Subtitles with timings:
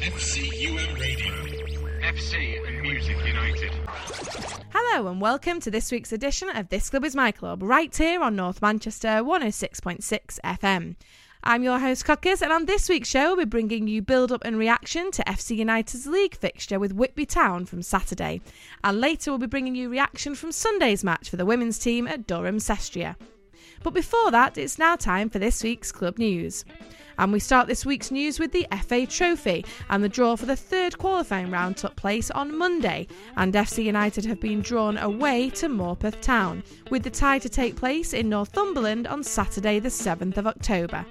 [0.00, 1.34] FCUM Radio.
[2.00, 3.70] FC and Music United.
[4.72, 8.22] Hello and welcome to this week's edition of This Club is My Club, right here
[8.22, 10.96] on North Manchester 106.6 FM.
[11.44, 14.56] I'm your host Cockers, and on this week's show, we're bringing you build up and
[14.56, 18.40] reaction to FC United's league fixture with Whitby Town from Saturday.
[18.82, 22.26] And later, we'll be bringing you reaction from Sunday's match for the women's team at
[22.26, 23.16] Durham Cestria.
[23.82, 26.64] But before that, it's now time for this week's club news.
[27.18, 30.56] And we start this week's news with the FA Trophy, and the draw for the
[30.56, 35.68] third qualifying round took place on Monday, and FC United have been drawn away to
[35.68, 40.46] Morpeth Town, with the tie to take place in Northumberland on Saturday, the 7th of
[40.46, 41.04] October.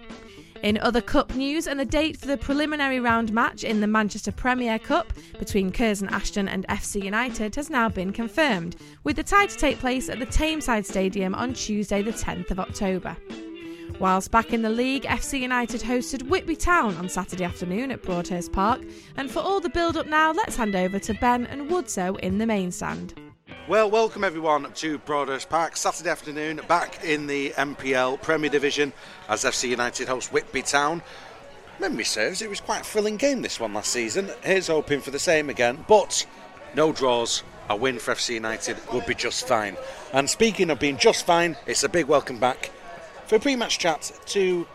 [0.62, 4.31] In other Cup news, and the date for the preliminary round match in the Manchester
[4.31, 9.45] Premier Cup between Curzon Ashton and FC United has now been confirmed, with the tie
[9.45, 13.16] to take place at the Tameside Stadium on Tuesday, the 10th of October.
[13.99, 18.52] Whilst back in the league, FC United hosted Whitby Town on Saturday afternoon at Broadhurst
[18.52, 18.82] Park.
[19.16, 22.37] And for all the build up now, let's hand over to Ben and Woodso in
[22.37, 23.13] the main stand.
[23.68, 25.78] Well, welcome everyone to Broadhurst Park.
[25.78, 28.94] Saturday afternoon, back in the MPL Premier Division
[29.28, 31.02] as FC United host Whitby Town.
[31.80, 34.30] Memory serves, it was quite a thrilling game this one last season.
[34.44, 36.26] Here's hoping for the same again, but
[36.76, 37.44] no draws.
[37.70, 39.77] A win for FC United would be just fine.
[40.14, 42.72] And speaking of being just fine, it's a big welcome back
[43.27, 44.68] for a pre-match chat to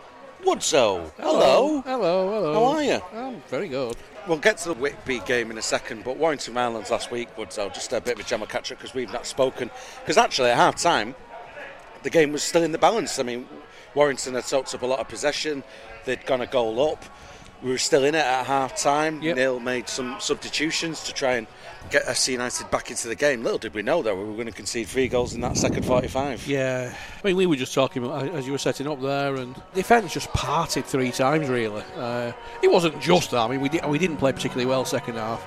[0.45, 1.11] Woodso.
[1.17, 1.81] Hello.
[1.81, 2.53] Hello, hello.
[2.53, 3.01] How are you?
[3.13, 3.24] Uh,
[3.55, 3.95] Very good.
[4.27, 7.67] We'll get to the Whitby game in a second, but Warrington Rylands last week, Woodso,
[7.67, 9.71] uh, just a bit of a catch up because we've not spoken.
[10.01, 11.15] Because actually, at half time,
[12.03, 13.17] the game was still in the balance.
[13.17, 13.47] I mean,
[13.93, 15.63] Warrington had soaked up a lot of possession,
[16.03, 17.05] they'd gone a goal up.
[17.63, 19.21] We were still in it at half time.
[19.21, 19.37] Yep.
[19.37, 21.47] Neil made some substitutions to try and
[21.89, 23.43] get FC United back into the game.
[23.43, 25.85] Little did we know, though, we were going to concede three goals in that second
[25.85, 26.47] 45.
[26.47, 29.55] Yeah, I mean, we were just talking about, as you were setting up there, and
[29.73, 31.83] defence just parted three times, really.
[31.95, 33.39] Uh, it wasn't just that.
[33.39, 35.45] I mean, we, di- we didn't play particularly well second half.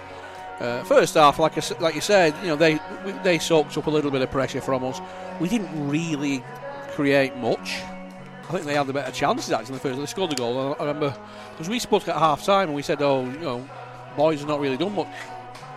[0.60, 2.80] Uh, first half, like I, like you said, you know, they
[3.22, 5.00] they soaked up a little bit of pressure from us.
[5.38, 6.42] We didn't really
[6.90, 7.80] create much.
[8.48, 10.00] I think they had the better chances actually in the first.
[10.00, 10.74] They scored the goal.
[10.80, 11.16] I remember
[11.52, 13.68] because we spoke at half time and we said, "Oh, you know,
[14.16, 15.06] boys have not really done much."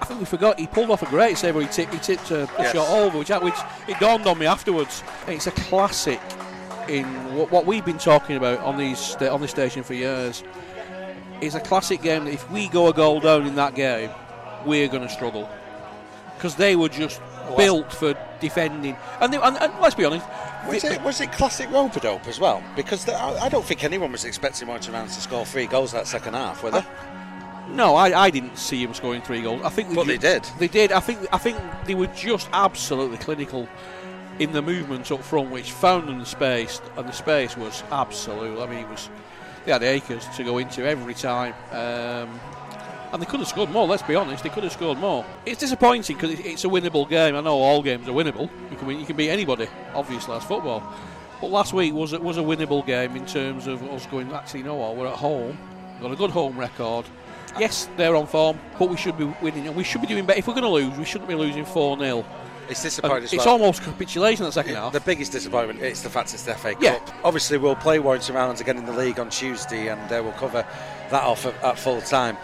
[0.02, 2.32] I think we forgot he pulled off a great save where he tipped, he tipped
[2.32, 2.74] a, a Yes.
[2.74, 3.54] shot over, which, which
[3.88, 5.04] it dawned on me afterwards.
[5.28, 6.20] It's a classic
[6.90, 10.44] in what, what we've been talking about on these on this station for years.
[11.40, 14.10] It's a classic game that if we go a goal down in that game,
[14.66, 15.50] we're going to struggle
[16.36, 17.22] because they were just
[17.56, 18.96] built for defending.
[19.20, 20.26] And, they, and, and let's be honest,
[20.68, 22.64] Was it, was it classic rope dope as well?
[22.76, 25.92] Because the, I, I don't think anyone was expecting Warrington Rylands to score three goals
[25.92, 26.84] that second half, were they?
[27.74, 29.62] No, I, I didn't see him scoring three goals.
[29.64, 30.44] I think But they did.
[30.60, 30.92] They did.
[30.92, 33.68] I think I think they were just absolutely clinical
[34.40, 38.62] in the movement up front, which found them the space, and the space was absolute.
[38.62, 39.10] I mean, it was
[39.66, 41.54] they had acres to go into every time.
[41.72, 42.40] Um,
[43.14, 43.88] and they could have scored more.
[43.88, 45.26] Let's be honest, they could have scored more.
[45.46, 47.36] It's disappointing because it's a winnable game.
[47.36, 48.50] I know all games are winnable.
[48.72, 49.68] You can you can beat anybody.
[49.94, 50.82] Obviously, that's football.
[51.42, 54.32] But last week was was a winnable game in terms of us going.
[54.32, 54.96] Actually, you know what?
[54.96, 55.58] We're at home.
[55.94, 57.06] We've got a good home record.
[57.60, 59.68] Yes, they're on form, but we should be winning.
[59.68, 60.40] And we should be doing better.
[60.40, 62.26] If we're going to lose, we shouldn't be losing four 0
[62.70, 64.94] It's disappointing as It's almost capitulation in the second It- half.
[64.94, 66.82] The biggest disappointment is the fact it's the FA Cup.
[66.82, 67.00] Yeah.
[67.24, 70.66] Obviously, we'll play Warrington Rylands again in the league on Tuesday, and uh, we'll cover
[71.10, 72.38] that off at, at full time.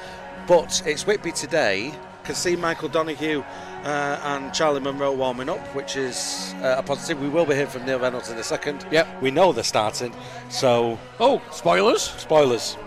[0.47, 1.93] But it's Whitby today.
[2.23, 3.41] Can see Michael Donoghue
[3.85, 7.21] uh, and Charlie Munro warming up, which is uh, a positive.
[7.21, 8.85] We will be hearing from Neil Reynolds in a second.
[8.91, 9.21] Yep.
[9.21, 10.13] We know they're starting,
[10.49, 12.01] so oh, spoilers!
[12.01, 12.77] spoilers.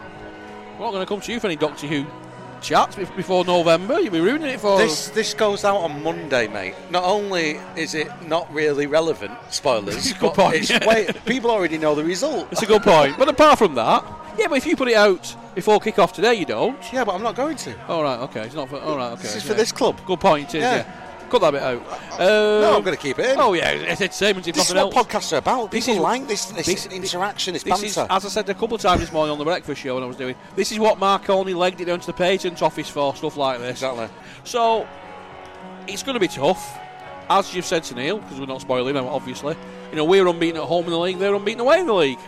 [0.80, 2.06] We're not going to come to you for any Doctor Who
[2.62, 4.00] chats before November.
[4.00, 5.14] You'll be ruining it for This us.
[5.14, 6.74] this goes out on Monday, mate.
[6.88, 10.86] Not only is it not really relevant, spoilers, Good but point, it's yeah.
[10.88, 12.48] way, people already know the result.
[12.50, 13.18] It's a good point.
[13.18, 14.02] But apart from that,
[14.38, 16.78] yeah, but if you put it out before kick off today, you don't.
[16.94, 17.86] Yeah, but I'm not going to.
[17.86, 18.46] All right, okay.
[18.46, 18.80] It's not for.
[18.80, 19.20] All right, okay.
[19.20, 19.50] This is yeah.
[19.50, 20.00] for this club.
[20.06, 20.76] Good point, is, Yeah.
[20.76, 21.09] yeah.
[21.30, 21.82] Cut that bit out.
[22.14, 23.38] Uh, No, I'm going to keep it in.
[23.40, 24.94] Oh, yeah, it's entertainment if This is what else.
[24.94, 25.70] podcasts are about.
[25.70, 27.86] This People is- like this, this, this- interaction, this, This banter.
[27.86, 30.02] is, as I said a couple of times this morning on the breakfast show when
[30.02, 33.14] I was doing, this is what Marconi legged it down to the patent office for,
[33.14, 33.70] stuff like this.
[33.82, 34.08] exactly.
[34.44, 34.86] So,
[35.86, 36.78] it's going to be tough,
[37.28, 39.56] as you've said to Neil, because we're not spoiling him, obviously.
[39.90, 42.18] You know, we're unbeaten at home in the league, they're unbeaten away in the league.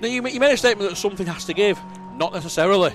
[0.00, 1.78] Now, you, you made a statement that something has to give.
[2.16, 2.92] Not necessarily.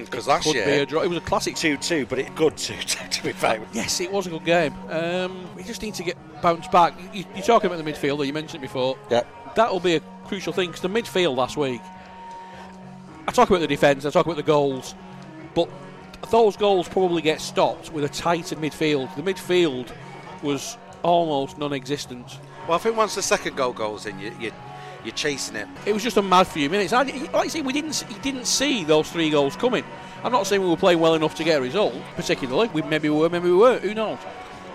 [0.00, 1.02] Because last Could be a year, draw.
[1.02, 3.60] It was a classic 2 2, but it good 2 2, to be fair.
[3.72, 4.74] Yes, it was a good game.
[4.88, 6.94] Um, we just need to get bounced back.
[7.12, 8.98] You, you're talking about the midfielder, you mentioned it before.
[9.10, 9.22] Yeah.
[9.54, 11.82] That'll be a crucial thing because the midfield last week.
[13.26, 14.96] I talk about the defence, I talk about the goals,
[15.54, 15.68] but
[16.30, 19.14] those goals probably get stopped with a tighter midfield.
[19.14, 19.92] The midfield
[20.42, 22.38] was almost non-existent.
[22.66, 24.52] Well, I think once the second goal goes in, you, you,
[25.04, 25.68] you're chasing it.
[25.86, 26.92] It was just a mad few minutes.
[26.92, 29.84] I, like I say, we didn't, you didn't see those three goals coming.
[30.24, 32.68] I'm not saying we were playing well enough to get a result, particularly.
[32.68, 33.82] We maybe we were, maybe we weren't.
[33.82, 34.18] Who knows?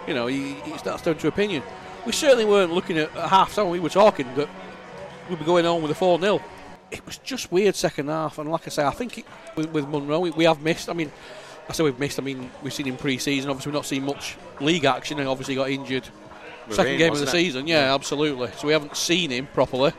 [0.08, 1.64] You know, it's that's down to opinion.
[2.06, 3.70] We certainly weren't looking at, at half time.
[3.70, 4.50] We were talking that
[5.30, 6.42] we'd be going on with a 4 0.
[6.92, 9.26] It was just weird second half, and like I say, I think it,
[9.56, 10.90] with, with Munro, we, we have missed.
[10.90, 11.12] I mean,
[11.68, 12.20] I say we've missed.
[12.20, 13.50] I mean, we've seen him pre-season.
[13.50, 16.08] Obviously, we've not seen much league action, and obviously got injured
[16.74, 17.30] second game of the it?
[17.30, 17.68] season.
[17.68, 18.52] Yeah, absolutely.
[18.58, 19.92] So we haven't seen him properly,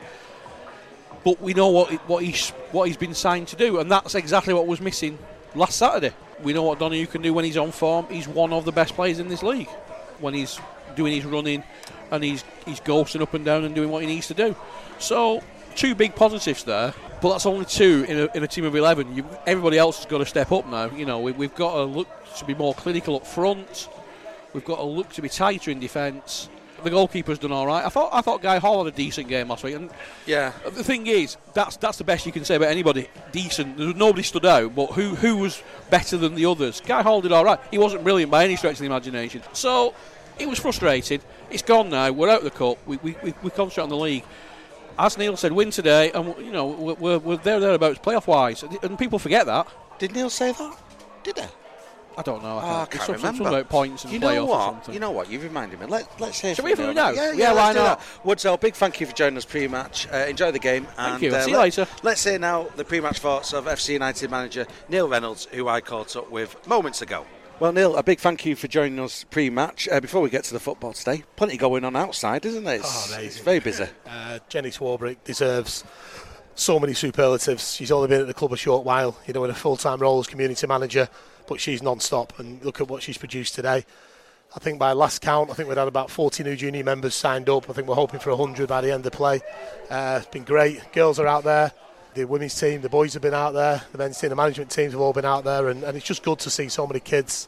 [1.23, 4.53] but we know what what he's what he's been signed to do, and that's exactly
[4.53, 5.17] what was missing
[5.55, 6.13] last Saturday.
[6.43, 8.07] We know what Donahue can do when he's on form.
[8.09, 9.69] He's one of the best players in this league
[10.19, 10.59] when he's
[10.95, 11.63] doing his running
[12.11, 14.55] and he's he's ghosting up and down and doing what he needs to do.
[14.99, 15.43] So
[15.75, 19.15] two big positives there, but that's only two in a, in a team of eleven.
[19.15, 20.89] You, everybody else has got to step up now.
[20.91, 22.07] You know, we, we've got to look
[22.37, 23.89] to be more clinical up front.
[24.53, 26.49] We've got to look to be tighter in defence.
[26.83, 27.85] The goalkeeper's done all right.
[27.85, 29.89] I thought I thought Guy Hall had a decent game last week, and
[30.25, 30.51] Yeah.
[30.65, 33.07] the thing is, that's that's the best you can say about anybody.
[33.31, 33.77] Decent.
[33.77, 36.81] There was nobody stood out, but who who was better than the others?
[36.85, 37.59] Guy Hall did all right.
[37.71, 39.41] He wasn't brilliant by any stretch of the imagination.
[39.53, 39.93] So
[40.37, 41.21] it was frustrating.
[41.49, 42.11] It's gone now.
[42.11, 42.77] We're out of the cup.
[42.87, 44.23] We we, we, we concentrate on the league.
[44.97, 48.63] As Neil said, win today, and you know we're, we're, we're there thereabouts playoff wise,
[48.63, 49.67] and people forget that.
[49.97, 50.77] Did Neil say that?
[51.23, 51.45] Did he?
[52.19, 52.57] I don't know.
[52.57, 53.27] I Oh, can't, I can't some- remember.
[53.37, 54.65] something about points and you know what?
[54.65, 54.93] something.
[54.93, 55.29] You know what?
[55.31, 55.85] You've reminded me.
[55.85, 57.21] Let, let's hear Shall from we hear from Neil him now?
[57.23, 58.01] Yeah, Yeah, yeah, why not?
[58.25, 60.07] Woodso, big thank you for joining us pre-match.
[60.11, 60.85] Uh, enjoy the game.
[60.97, 61.33] and, you.
[61.33, 61.87] Uh, See you let- later.
[62.03, 66.15] Let's hear now the pre-match thoughts of FC United manager Neil Reynolds, who I caught
[66.17, 67.25] up with moments ago.
[67.61, 69.87] Well, Neil, a big thank you for joining us pre-match.
[69.89, 72.75] Uh, before we get to the football today, plenty going on outside, isn't it?
[72.81, 73.27] It's, Oh, amazing.
[73.27, 73.85] it's very busy.
[74.09, 75.83] Uh, Jenny Swarbrick deserves
[76.55, 77.73] so many superlatives.
[77.75, 80.19] She's only been at the club a short while, you know, in a full-time role
[80.19, 81.07] as community manager,
[81.49, 82.37] but she's non-stop.
[82.39, 83.83] And look at what she's produced today.
[84.55, 87.49] I think by last count, I think we'd had about 40 new junior members signed
[87.49, 87.69] up.
[87.69, 89.41] I think we're hoping for 100 by the end of play.
[89.89, 90.91] Uh, it's been great.
[90.93, 91.71] Girls are out there.
[92.15, 93.83] The women's team, the boys have been out there.
[93.91, 95.67] The men's team, the management teams have all been out there.
[95.69, 97.47] And, and it's just good to see so many kids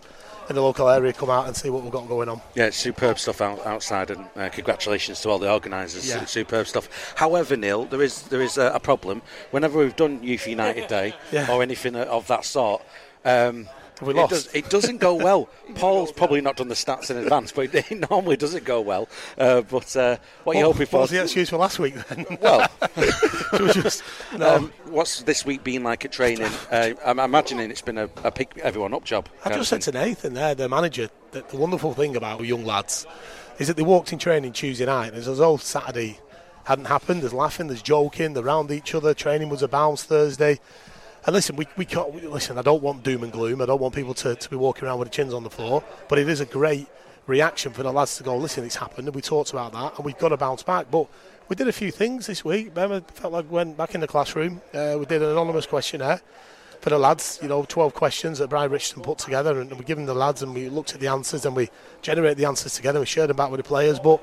[0.50, 2.40] in the local area come out and see what we've got going on.
[2.54, 6.08] Yeah, it's superb stuff out, outside, and uh, congratulations to all the organisers.
[6.08, 6.26] Yeah.
[6.26, 7.14] Superb stuff.
[7.16, 9.22] However, Neil, there is there is a, a problem.
[9.52, 11.52] Whenever we've done Youth United Day Yeah.
[11.52, 12.84] or anything of that sort,
[13.26, 13.68] um,
[14.02, 14.30] Have we it, lost?
[14.32, 15.48] does, it doesn't go well.
[15.76, 19.08] Paul's probably not done the stats in advance, but it, normally doesn't go well.
[19.38, 20.98] Uh, but uh, what are you What- hoping for?
[20.98, 22.26] What was the excuse for last week then?
[22.42, 22.68] well,
[22.98, 24.04] It was just
[24.38, 24.56] no.
[24.56, 26.50] um, what's this week been like at training?
[26.72, 29.30] Uh, I'm imagining it's been a, a pick everyone up job.
[29.46, 33.06] I just said to Nathan there, the manager, that the wonderful thing about young lads
[33.60, 36.20] is that they walked in training Tuesday night, and it's as though Saturday
[36.64, 37.22] hadn't happened.
[37.22, 39.14] There's laughing, there's joking, they're around each other.
[39.14, 40.60] Training was a bounce Thursday.
[41.26, 42.14] And listen, we, we can't.
[42.14, 43.62] we- Listen, I don't want doom and gloom.
[43.62, 45.84] I don't want people to, to be walking around with their chins on the floor.
[46.10, 46.88] But it is a great
[47.28, 50.06] reaction for the lads to go, listen, it's happened, and we talked about that, and
[50.06, 50.88] we've got to bounce back.
[50.90, 51.08] But
[51.48, 52.70] we did a few things this week.
[52.76, 54.62] Remember, felt like we went back in the classroom.
[54.74, 56.22] Uh, we did an anonymous questionnaire
[56.80, 59.98] for the lads, you know, 12 questions that Brian Richardson put together, and we give
[59.98, 61.70] them the lads, and we looked at the answers, and we
[62.02, 64.00] generate the answers together, we shared them back with the players.
[64.00, 64.20] But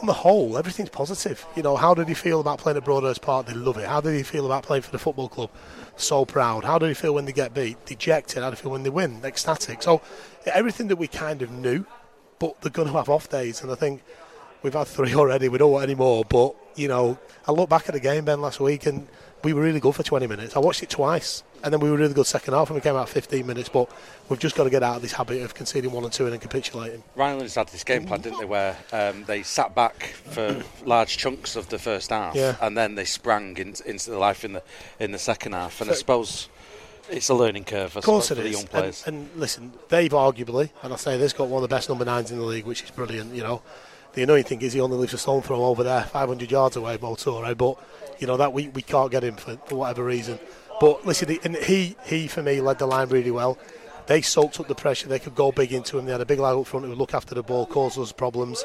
[0.00, 1.44] on the whole, everything's positive.
[1.56, 3.46] You know, how did he feel about playing at Broadhurst Park?
[3.46, 3.86] They love it.
[3.86, 5.50] How did he feel about playing for the football club?
[5.96, 6.64] So proud.
[6.64, 7.84] How did he feel when they get beat?
[7.86, 8.42] Dejected.
[8.42, 9.20] How did he feel when they win?
[9.24, 9.82] Ecstatic.
[9.82, 10.00] So
[10.46, 11.84] everything that we kind of knew,
[12.38, 14.02] but they're going to have off days, and I think
[14.62, 15.48] we've had three already.
[15.48, 16.24] We don't want any more.
[16.24, 19.08] But you know, I look back at the game Ben last week, and
[19.42, 20.56] we were really good for 20 minutes.
[20.56, 22.96] I watched it twice, and then we were really good second half, and we came
[22.96, 23.68] out 15 minutes.
[23.68, 23.90] But
[24.28, 26.32] we've just got to get out of this habit of conceding one and two and
[26.32, 27.02] then capitulating.
[27.16, 31.56] Rylands had this game plan, didn't they, where um, they sat back for large chunks
[31.56, 32.56] of the first half, Yeah.
[32.60, 34.62] and then they sprang into, into the life in the
[35.00, 35.80] in the second half.
[35.80, 36.48] And I suppose
[37.10, 39.02] it's a learning curve, I Of course suppose, it for the young players.
[39.06, 42.04] And, and listen, they've arguably, and I say this, got one of the best number
[42.04, 43.34] nines in the league, which is brilliant.
[43.34, 43.62] You know,
[44.12, 46.98] the annoying thing is he only lives a stone throw over there, 500 yards away,
[46.98, 47.56] Motore.
[47.56, 47.76] But
[48.20, 50.38] you know that we, we can't get him for, for whatever reason.
[50.80, 53.58] But listen, and he he for me led the line really well.
[54.06, 55.06] They soaked up the pressure.
[55.06, 56.06] They could go big into him.
[56.06, 58.10] They had a big lad up front who would look after the ball, cause us
[58.10, 58.64] problems.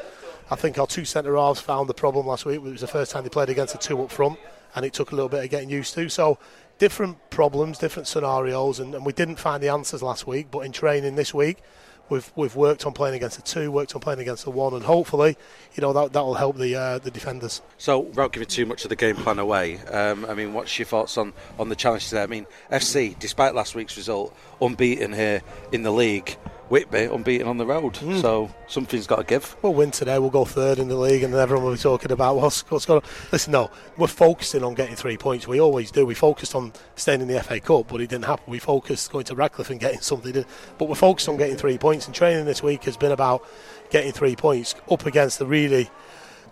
[0.50, 2.56] I think our two centre halves found the problem last week.
[2.56, 4.38] It was the first time they played against a two up front,
[4.74, 6.08] and it took a little bit of getting used to.
[6.08, 6.38] So
[6.78, 10.46] different problems, different scenarios, and, and we didn't find the answers last week.
[10.50, 11.58] But in training this week,
[12.08, 14.84] we've we've worked on playing against the two, worked on playing against the one, and
[14.84, 15.36] hopefully,
[15.74, 17.62] you know that that will help the uh, the defenders.
[17.78, 20.86] So, without giving too much of the game plan away, um, I mean, what's your
[20.86, 22.22] thoughts on, on the challenge today?
[22.22, 25.42] I mean, FC, despite last week's result, unbeaten here
[25.72, 26.36] in the league.
[26.70, 28.20] Whitby unbeaten on the road, Hmm.
[28.20, 29.54] so something's got to give.
[29.62, 30.18] We'll win today.
[30.18, 32.86] We'll go third in the league, and then everyone will be talking about what's, what's
[32.86, 33.02] going.
[33.02, 33.08] on.
[33.32, 35.46] Listen, no, we're focusing on getting three points.
[35.46, 36.06] We always do.
[36.06, 38.44] We focused on staying in the FA Cup, but it didn't happen.
[38.50, 40.44] We focused going to Radcliffe and getting something,
[40.78, 42.06] but we're focused on getting three points.
[42.06, 43.46] And training this week has been about
[43.90, 45.90] getting three points up against the really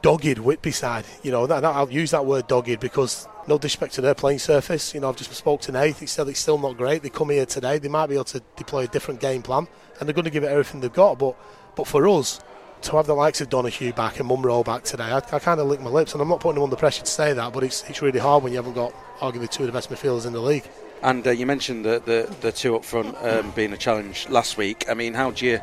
[0.03, 1.05] dogged Whitby side.
[1.23, 4.95] You know, that- I'll use that word dogged because no disrespect to their playing surface.
[4.95, 5.97] You know, I've just spoke to Nate.
[5.97, 7.03] He said it's still not great.
[7.03, 7.79] They come here today.
[7.79, 9.67] They might be able to deploy a different game plan,
[9.99, 11.19] and they're going to give it everything they've got.
[11.19, 11.37] But,
[11.77, 12.41] but for us,
[12.83, 15.67] to have the likes of Donahue back and Munro back today, I, I kind of
[15.67, 17.89] lick my lips, and I'm not putting them under pressure to say that, but it's,
[17.89, 20.41] it's really hard when you haven't got arguably two of the best midfielders in the
[20.41, 20.65] league.
[21.03, 24.57] And uh, you mentioned the, the, the two up front um, being a challenge last
[24.57, 24.87] week.
[24.89, 25.61] I mean, how do you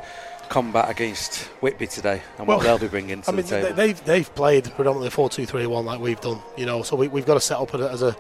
[0.50, 3.74] combat against Whitby today and what they'll be bringing to I mean, the table?
[3.75, 7.08] They've, they've played predominantly 4 2 3 1 like we've done, you know, so we,
[7.08, 8.15] we've got to set up as a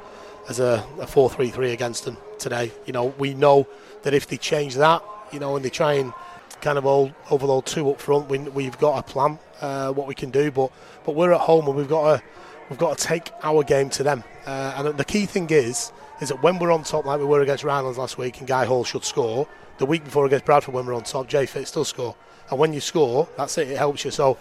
[0.47, 2.71] as a, a 4 3 3 against them today.
[2.85, 3.67] You know, we know
[4.03, 6.13] that if they change that, you know, and they try and
[6.61, 10.15] kind of all, overload two up front, we, we've got a plan uh, what we
[10.15, 10.71] can do, but
[11.05, 12.23] but we're at home and we've got to
[12.69, 14.23] we've got to take our game to them.
[14.45, 17.41] Uh, and the key thing is is that when we're on top like we were
[17.41, 19.47] against Rylands last week and Guy Hall should score,
[19.79, 22.15] the week before against Bradford when we're on top, Jay Fit still score.
[22.51, 24.11] And when you score, that's it, it helps you.
[24.11, 24.37] So,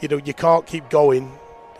[0.00, 1.32] you know, you can't keep going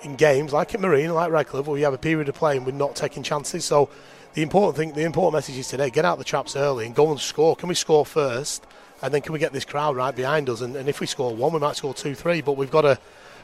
[0.02, 2.66] in games like at Marine, like Radcliffe, where you have a period of play and
[2.66, 3.64] we're not taking chances.
[3.64, 3.88] So
[4.35, 7.11] the important thing, the important message is today, get out the traps early and go
[7.11, 7.54] and score.
[7.54, 8.66] Can we score first?
[9.02, 10.61] And then can we get this crowd right behind us?
[10.61, 12.40] And, and if we score one, we might score two, three.
[12.40, 12.99] But we've got to,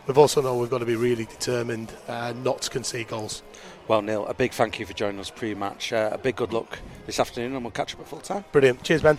[0.07, 3.43] we've also know we've got to be really determined uh, not to concede goals.
[3.89, 5.93] Well, Neil, a big thank you for joining us pre-match.
[5.93, 8.45] Uh, a big good luck this afternoon, and we'll catch up at full time.
[8.53, 8.83] Brilliant.
[8.85, 9.19] Cheers, Ben.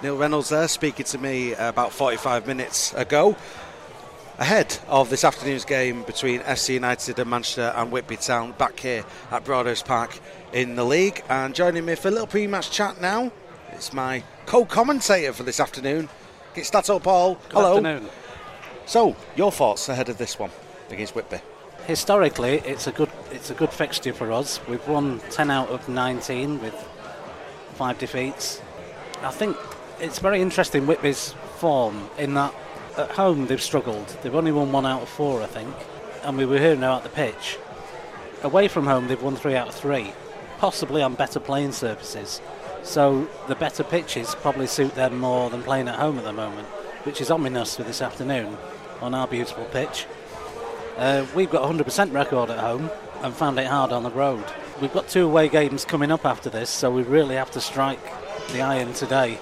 [0.00, 3.34] Neil Reynolds there speaking to me about 45 minutes ago.
[4.38, 9.04] Ahead of this afternoon's game between FC United and Manchester and Whitby Town, back here
[9.32, 10.20] at Broadhurst Park
[10.52, 11.24] in the league.
[11.28, 13.32] And joining me for a little pre match chat now,
[13.72, 16.08] it's my co commentator for this afternoon,
[16.54, 17.34] It's Stato Paul.
[17.34, 17.76] Good Hello.
[17.78, 18.08] afternoon.
[18.86, 20.52] So, your thoughts ahead of this one
[20.90, 21.40] against Whitby?
[21.88, 24.60] Historically, it's a good it's a good fixture for us.
[24.68, 26.74] We've won 10 out of 19 with
[27.74, 28.62] five defeats.
[29.22, 29.56] I think
[30.00, 32.54] it's very interesting Whitby's form in that
[32.96, 34.06] at home they've struggled.
[34.22, 35.74] They've only won one out of four, I think,
[36.22, 37.58] and we were here now at the pitch.
[38.42, 40.12] Away from home, they've won three out of three,
[40.58, 42.40] possibly on better playing surfaces.
[42.82, 46.68] So the better pitches probably suit them more than playing at home at the moment,
[47.04, 48.56] which is ominous for this afternoon
[49.00, 50.06] on our beautiful pitch.
[50.96, 52.90] Uh, we've got a 100% record at home
[53.22, 54.44] and found it hard on the road.
[54.80, 58.00] We've got two away games coming up after this, so we really have to strike
[58.52, 59.38] the iron today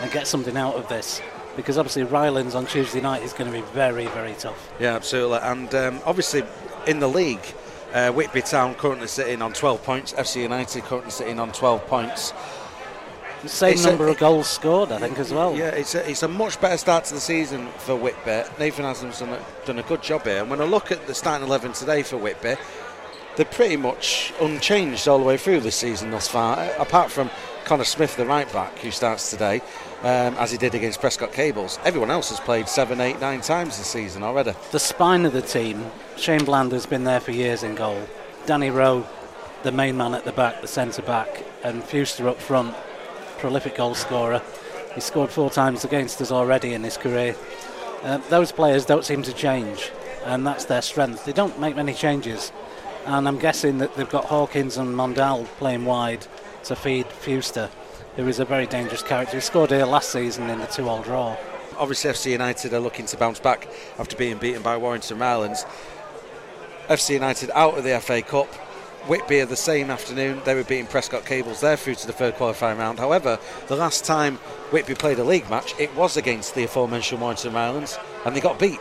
[0.00, 1.20] and get something out of this.
[1.56, 4.72] Because obviously Rylands on Tuesday night is going to be very, very tough.
[4.80, 5.38] Yeah, absolutely.
[5.38, 6.42] And um, obviously
[6.86, 7.44] in the league,
[7.92, 10.12] uh, Whitby Town currently sitting on 12 points.
[10.14, 12.32] FC United currently sitting on 12 points.
[13.42, 15.54] The same It's a- number of goals scored, I think, as well.
[15.54, 18.42] Yeah, it's a, it's a much better start to the season for Whitby.
[18.58, 20.40] Nathan Haslam's done a, done a good job here.
[20.40, 22.56] And when I look at the starting 11 today for Whitby,
[23.36, 27.30] they're pretty much unchanged all the way through this season thus far, apart from
[27.64, 29.60] Connor Smith, the right back, who starts today,
[30.04, 31.78] um, as he did against Prescot Cables.
[31.82, 34.52] Everyone else has played seven, eight, nine times this season already.
[34.70, 35.86] The spine of the team,
[36.18, 38.06] Shane Bland has been there for years in goal.
[38.44, 39.06] Danny Rowe,
[39.62, 42.74] the main man at the back, the centre back, and Fewster up front,
[43.38, 44.42] prolific goal scorer.
[44.94, 47.34] He scored four times against us already in his career.
[48.02, 49.90] Uh, those players don't seem to change,
[50.26, 51.24] and that's their strength.
[51.24, 52.52] They don't make many changes,
[53.06, 56.26] and I'm guessing that they've got Hawkins and Mondal playing wide
[56.64, 57.70] to feed Fewster,
[58.16, 59.36] who is a very dangerous character.
[59.36, 61.36] He scored here last season in the two-all draw.
[61.76, 63.68] Obviously, FC United are looking to bounce back
[63.98, 65.64] after being beaten by Warrington Rylands.
[66.88, 68.52] FC United out of the FA Cup.
[69.06, 70.40] Whitby the same afternoon.
[70.44, 71.60] They were beating Prescot Cables.
[71.60, 72.98] They're through to the third qualifying round.
[72.98, 74.36] However, the last time
[74.70, 78.58] Whitby played a league match, it was against the aforementioned Warrington Rylands, and they got
[78.58, 78.80] beat.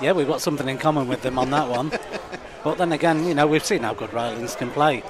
[0.00, 1.92] Yeah, we've got something in common with them on that one.
[2.64, 5.04] but then again, you know, we've seen how good Rylands can play.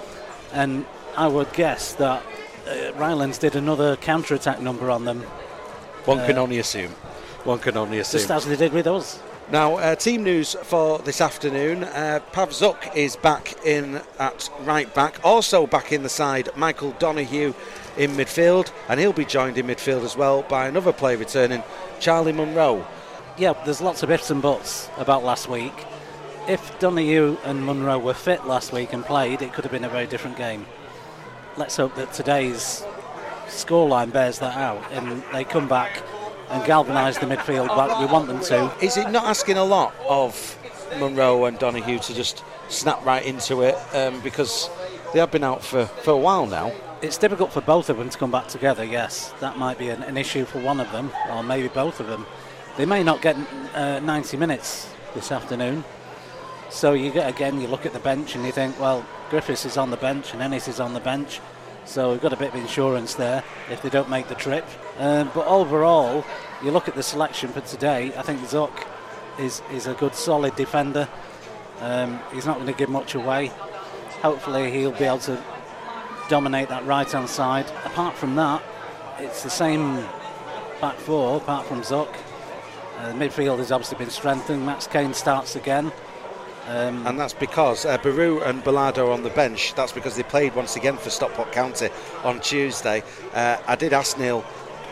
[0.52, 0.85] And
[1.16, 2.23] I would guess that
[2.68, 5.22] uh, Rylands did another counter attack number on them,
[6.04, 6.92] One can Uh, only assume.
[7.44, 8.20] One can only assume.
[8.20, 9.18] just as they did with us.
[9.50, 11.84] Now, uh, team news for this afternoon.
[11.84, 15.18] Uh, Pav Zuck is back in at right back.
[15.25, 17.54] Also back in the side, Michael Donoghue
[17.96, 18.70] in midfield.
[18.88, 21.62] And he'll be joined in midfield as well by another player returning,
[21.98, 22.87] Charlie Munro.
[23.38, 25.72] Yeah, there's lots of ifs and buts about last week.
[26.46, 29.88] If Donahue and Munro were fit last week and played, it could have been a
[29.88, 30.66] very different game.
[31.57, 32.85] Let's hope that today's
[33.47, 36.02] scoreline bears that out and they come back
[36.50, 38.73] and galvanise the midfield like we want them to.
[38.81, 40.59] Is it not asking a lot of
[40.99, 43.76] Munro and Donoghue to just snap right into it?
[43.95, 44.71] Um, because
[45.12, 46.73] they have been out for, for a while now.
[47.00, 49.33] It's difficult for both of them to come back together, yes.
[49.40, 52.26] That might be an, an issue for one of them, or maybe both of them.
[52.76, 53.37] They may not get
[53.75, 55.85] uh, 90 minutes this afternoon.
[56.70, 59.76] So you get again, you look at the bench and you think, well, Griffiths is
[59.76, 61.40] on the bench and Ennis is on the bench.
[61.84, 64.66] So we've got a bit of insurance there if they don't make the trip.
[64.98, 66.25] Um, but overall,
[66.62, 68.87] you look at the selection for today, I think Zuck
[69.38, 71.08] is, is a good solid defender.
[71.80, 73.46] Um, he's not going to give much away.
[74.22, 75.42] Hopefully, he'll be able to
[76.28, 77.66] dominate that right hand side.
[77.84, 78.62] Apart from that,
[79.18, 79.94] it's the same
[80.80, 82.14] back four, apart from Zuck.
[82.98, 84.66] Uh, midfield has obviously been strengthened.
[84.66, 85.92] Max Kane starts again.
[86.68, 89.72] Um, and that's because uh, Baru and Bellado are on the bench.
[89.75, 91.88] That's because they played once again for Stockport County
[92.25, 93.02] on Tuesday.
[93.32, 94.44] Uh, I did ask Neil.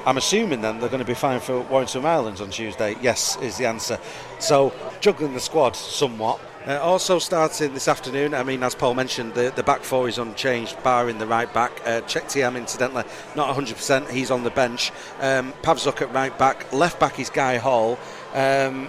[0.07, 2.97] I'm assuming then they're going to be fine for Warrington Rylands on Tuesday.
[3.03, 3.99] Yes, is the answer.
[4.39, 6.41] So juggling the squad somewhat.
[6.67, 10.17] Uh, also starting this afternoon, I mean, as Paul mentioned, the, the back four is
[10.17, 11.83] unchanged, barring the right back.
[11.85, 13.05] Uh, Thiam, incidentally,
[13.37, 14.93] not 100%, he's on the bench.
[15.21, 16.73] Um, Pavzuk at right back.
[16.73, 17.99] Left back is Guy Hall.
[18.33, 18.89] Um,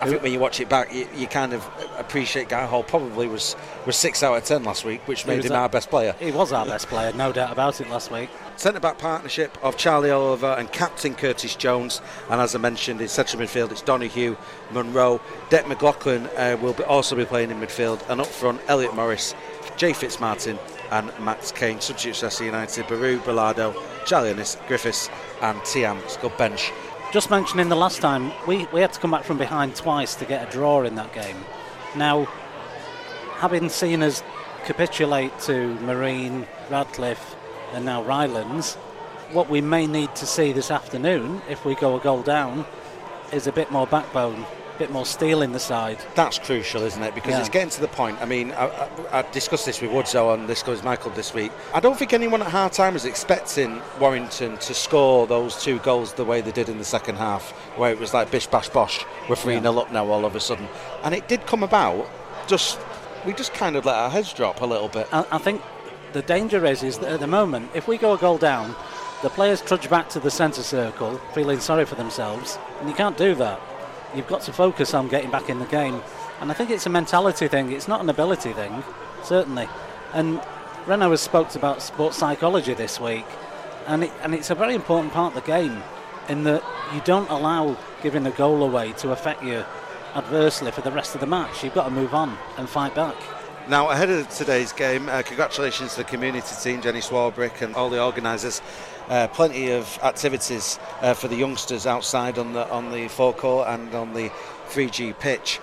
[0.00, 3.28] I think when you watch it back, you, you, kind of appreciate Guy Hall probably
[3.28, 3.54] was,
[3.84, 6.14] was six out of ten last week, which made him our best player.
[6.18, 8.30] He was our best player, no doubt about it last week.
[8.56, 13.08] Centre back partnership of Charlie Oliver and captain Curtis Jones, and as I mentioned, in
[13.08, 14.36] central midfield it's Donahue,
[14.72, 18.94] Munro, Deck McLaughlin uh, will be also be playing in midfield, and up front Elliot
[18.94, 19.34] Morris,
[19.76, 20.58] Jay Fitzmartin,
[20.90, 21.80] and Max Kane.
[21.80, 23.74] Substitutes FC United: Baru, Bellado,
[24.06, 25.10] Charlie Ennis, Griffiths,
[25.42, 26.02] and Thiam.
[26.04, 26.72] It's good bench.
[27.12, 30.24] Just mentioning the last time, we, we had to come back from behind twice to
[30.24, 31.44] get a draw in that game.
[31.96, 32.26] Now,
[33.38, 34.22] having seen us
[34.64, 37.34] capitulate to Marine, Radcliffe,
[37.72, 38.76] and now Rylands,
[39.32, 42.64] what we may need to see this afternoon, if we go a goal down,
[43.32, 44.46] is a bit more backbone
[44.80, 45.98] bit more steel in the side.
[46.14, 47.14] That's crucial, isn't it?
[47.14, 47.40] Because yeah.
[47.40, 48.16] it's getting to the point.
[48.22, 51.52] I mean, I, I, I discussed this with Woodso on This Goes Michael this week.
[51.74, 56.14] I don't think anyone at half time was expecting Warrington to score those two goals
[56.14, 59.04] the way they did in the second half, where it was like bish bash bosh,
[59.28, 59.80] we're 3 0 yeah.
[59.80, 60.66] up now all of a sudden.
[61.04, 62.08] And it did come about,
[62.46, 62.80] just
[63.26, 65.06] we just kind of let our heads drop a little bit.
[65.12, 65.60] I, I think
[66.14, 68.74] the danger is, is that at the moment, if we go a goal down,
[69.20, 73.18] the players trudge back to the centre circle, feeling sorry for themselves, and you can't
[73.18, 73.60] do that
[74.14, 76.00] you've got to focus on getting back in the game.
[76.40, 78.82] And I think it's a mentality thing, it's not an ability thing,
[79.22, 79.68] certainly.
[80.12, 80.40] And
[80.86, 83.26] Renault has spoke about sports psychology this week,
[83.86, 85.82] and, it, and it's a very important part of the game
[86.28, 86.62] in that
[86.94, 89.64] you don't allow giving a goal away to affect you
[90.14, 91.62] adversely for the rest of the match.
[91.62, 93.16] You've got to move on and fight back.
[93.70, 97.88] Now, ahead of today's game, uh, congratulations to the community team, Jenny Swarbrick, and all
[97.88, 98.60] the organisers.
[99.08, 103.94] Uh, plenty of activities uh, for the youngsters outside on the on the forecourt and
[103.94, 104.28] on the
[104.70, 105.60] 3G pitch.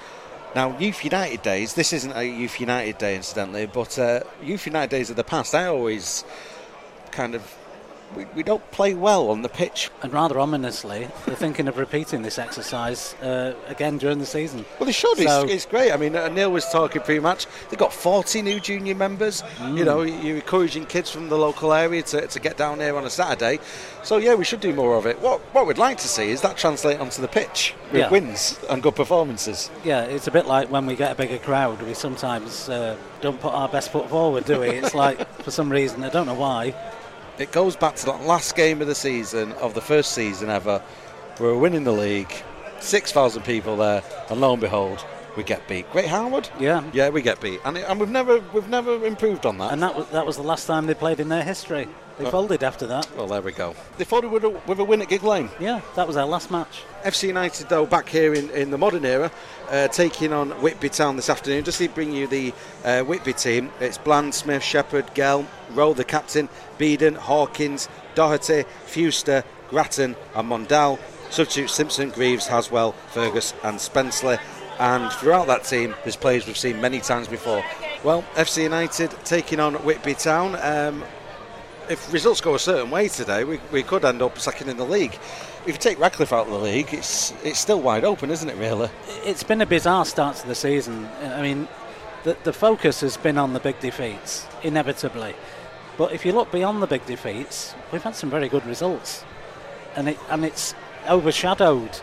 [0.55, 1.73] Now, Youth United days.
[1.73, 5.53] This isn't a Youth United day, incidentally, but uh, Youth United days of the past.
[5.53, 6.23] I always
[7.11, 7.56] kind of
[8.15, 9.89] we, we don't play well on the pitch.
[10.01, 14.65] And rather ominously, they're thinking of repeating this exercise uh, again during the season.
[14.79, 15.17] Well, they should.
[15.17, 15.91] So it's, it's, great.
[15.91, 17.45] I mean, uh, Neil was talking pre-match.
[17.69, 19.41] They've got 40 new junior members.
[19.57, 19.77] Mm.
[19.77, 23.05] You know, you're encouraging kids from the local area to, to get down here on
[23.05, 23.59] a Saturday.
[24.03, 25.19] So yeah, we should do more of it.
[25.19, 28.09] What what we'd like to see is that translate onto the pitch with yeah.
[28.09, 29.69] wins and good performances.
[29.83, 31.81] Yeah, it's a bit like when we get a bigger crowd.
[31.81, 34.69] We sometimes uh, don't put our best foot forward, do we?
[34.69, 36.73] It's like for some reason I don't know why
[37.39, 40.81] it goes back to that last game of the season, of the first season ever.
[41.39, 42.33] We were winning the league,
[42.79, 45.05] 6,000 people there, and lo and behold,
[45.37, 45.89] we get beat.
[45.91, 46.49] Great Harwood?
[46.59, 46.83] Yeah.
[46.91, 47.61] Yeah, we get beat.
[47.63, 49.71] And, and we've never we've never improved on that.
[49.71, 51.87] And that was, that was the last time they played in their history.
[52.17, 52.31] They oh.
[52.31, 53.07] folded after that.
[53.15, 53.75] Well, there we go.
[53.97, 55.51] They folded with a, with a win at Gigg Lane.
[55.59, 56.83] Yeah, that was our last match.
[57.03, 59.31] FC United, though, back here in, in the modern era,
[59.69, 61.63] uh, taking on Whitby Town this afternoon.
[61.63, 66.03] Just to bring you the uh, Whitby team, it's Bland, Smith, Shepherd, Gell, Rowe, the
[66.03, 70.97] captain, Beeden, Hawkins, Doherty, Fewster, Grattan, and Mondal.
[71.29, 74.39] Substitute Simpson, Greaves, Haswell, Fergus, and Spensley.
[74.79, 77.63] And throughout that team, there's players we've seen many times before.
[78.03, 80.55] Well, FC United taking on Whitby Town.
[80.61, 81.03] Um,
[81.89, 84.85] if results go a certain way today, we, we could end up second in the
[84.85, 85.17] league.
[85.65, 88.55] If you take Radcliffe out of the league, it's it's still wide open, isn't it?
[88.57, 88.89] Really,
[89.23, 91.05] it's been a bizarre start to the season.
[91.23, 91.67] I mean,
[92.23, 95.33] the the focus has been on the big defeats, inevitably.
[95.97, 99.25] But if you look beyond the big defeats, we've had some very good results,
[99.95, 100.75] and it and it's
[101.09, 101.99] overshadowed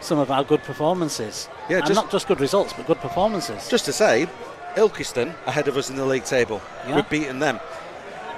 [0.00, 1.48] some of our good performances.
[1.68, 3.68] Yeah, and just, not just good results, but good performances.
[3.68, 4.28] Just to say,
[4.74, 6.60] Ilkeston ahead of us in the league table.
[6.86, 6.96] Yeah.
[6.96, 7.60] We've beaten them.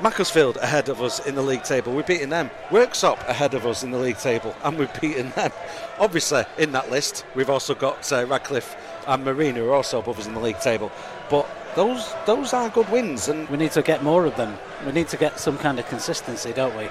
[0.02, 1.94] Macclesfield ahead of us in the league table.
[1.94, 2.50] We've beaten them.
[2.68, 5.52] Worksop ahead of us in the league table, and we've beaten them.
[5.98, 10.18] Obviously, in that list, we've also got uh, Radcliffe and Marine, who are also above
[10.18, 10.90] us in the league table.
[11.30, 14.58] But those those are good wins, and we need to get more of them.
[14.84, 16.88] We need to get some kind of consistency, don't we?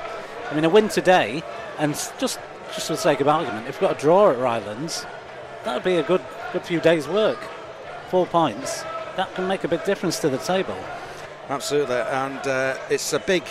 [0.49, 1.43] I mean, a win today,
[1.77, 2.39] and just
[2.73, 5.05] just for the sake of argument, if we've got a draw at Rylands,
[5.63, 6.21] that would be a good
[6.51, 7.39] good few days' work.
[8.09, 8.83] Four points.
[9.15, 10.77] That can make a big difference to the table.
[11.49, 13.43] Absolutely, and uh, it's a big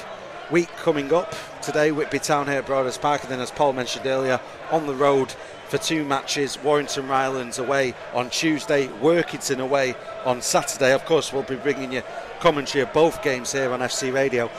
[0.51, 1.35] week coming up.
[1.62, 4.94] Today, Whitby Town here at Broadhurst Park, and then, as Paul mentioned earlier, on the
[4.94, 5.35] road
[5.68, 6.59] for two matches.
[6.62, 9.94] Warrington Rylands away on Tuesday, Workington away
[10.25, 10.92] on Saturday.
[10.92, 12.03] Of course, we'll be bringing you
[12.40, 14.51] commentary of both games here on FC Radio.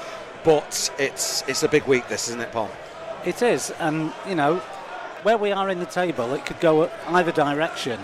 [0.44, 2.72] But it's it's a big week, this isn't it, Paul?
[3.26, 4.62] It is, and you know,
[5.24, 8.00] where we are in the table, it could go either direction.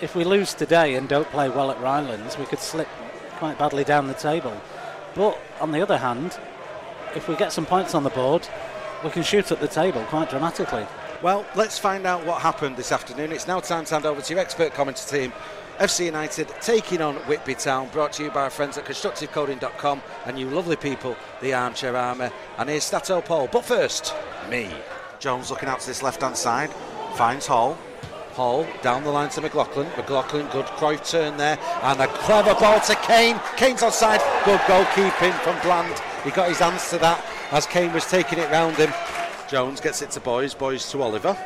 [0.00, 2.88] If we lose today and don't play well at Rylands, we could slip
[3.36, 4.58] quite badly down the table.
[5.14, 6.38] But on the other hand,
[7.16, 8.46] if we get some points on the board,
[9.02, 10.86] we can shoot at the table quite dramatically.
[11.22, 13.32] Well, let's find out what happened this afternoon.
[13.32, 15.32] It's now time to hand over to your expert commentary team.
[15.78, 20.38] FC United taking on Whitby Town, brought to you by our friends at ConstructiveCoding.com and
[20.38, 22.28] you lovely people, the Armchair Army.
[22.58, 23.48] And here's Stato Paul.
[23.50, 24.14] But first,
[24.50, 24.70] me.
[25.22, 26.68] Jones looking out to this left hand side,
[27.14, 27.78] finds Hall.
[28.32, 29.86] Hall down the line to McLaughlin.
[29.96, 33.38] McLaughlin, good Cruyff turn there, and a clever ball to Kane.
[33.56, 35.96] Kane's onside, good goalkeeping from Bland.
[36.24, 38.92] He got his hands to that as Kane was taking it round him.
[39.48, 41.38] Jones gets it to Boys, Boys to Oliver.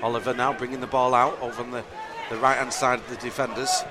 [0.00, 1.82] Oliver now bringing the ball out over on the,
[2.30, 3.82] the right hand side of the defenders.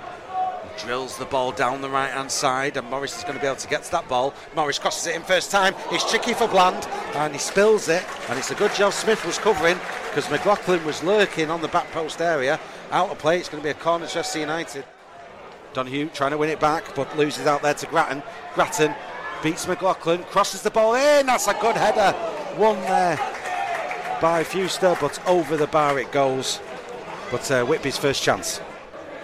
[0.80, 3.58] Drills the ball down the right hand side, and Morris is going to be able
[3.58, 4.34] to get to that ball.
[4.56, 5.76] Morris crosses it in first time.
[5.92, 8.04] It's tricky for Bland, and he spills it.
[8.30, 9.78] And it's a good job Smith was covering
[10.10, 12.60] because McLaughlin was lurking on the back post area.
[12.92, 14.86] Out of play, it's going to be a corner to FC United.
[15.74, 18.24] Donahue trying to win it back, but loses out there to Grattan.
[18.56, 18.96] Grattan
[19.44, 21.26] beats McLaughlin, crosses the ball in.
[21.26, 22.18] That's a good header.
[22.58, 23.18] One there
[24.22, 26.60] by Fewster, but over the bar it goes.
[27.32, 28.60] But uh, Whitby's first chance.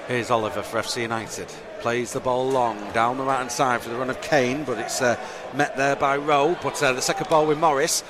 [0.07, 1.47] Here's Oliver for FC United.
[1.79, 4.77] Plays the ball long down the right hand side for the run of Kane, but
[4.77, 5.19] it's uh,
[5.55, 6.55] met there by Rowe.
[6.61, 8.03] But uh, the second ball with Morris.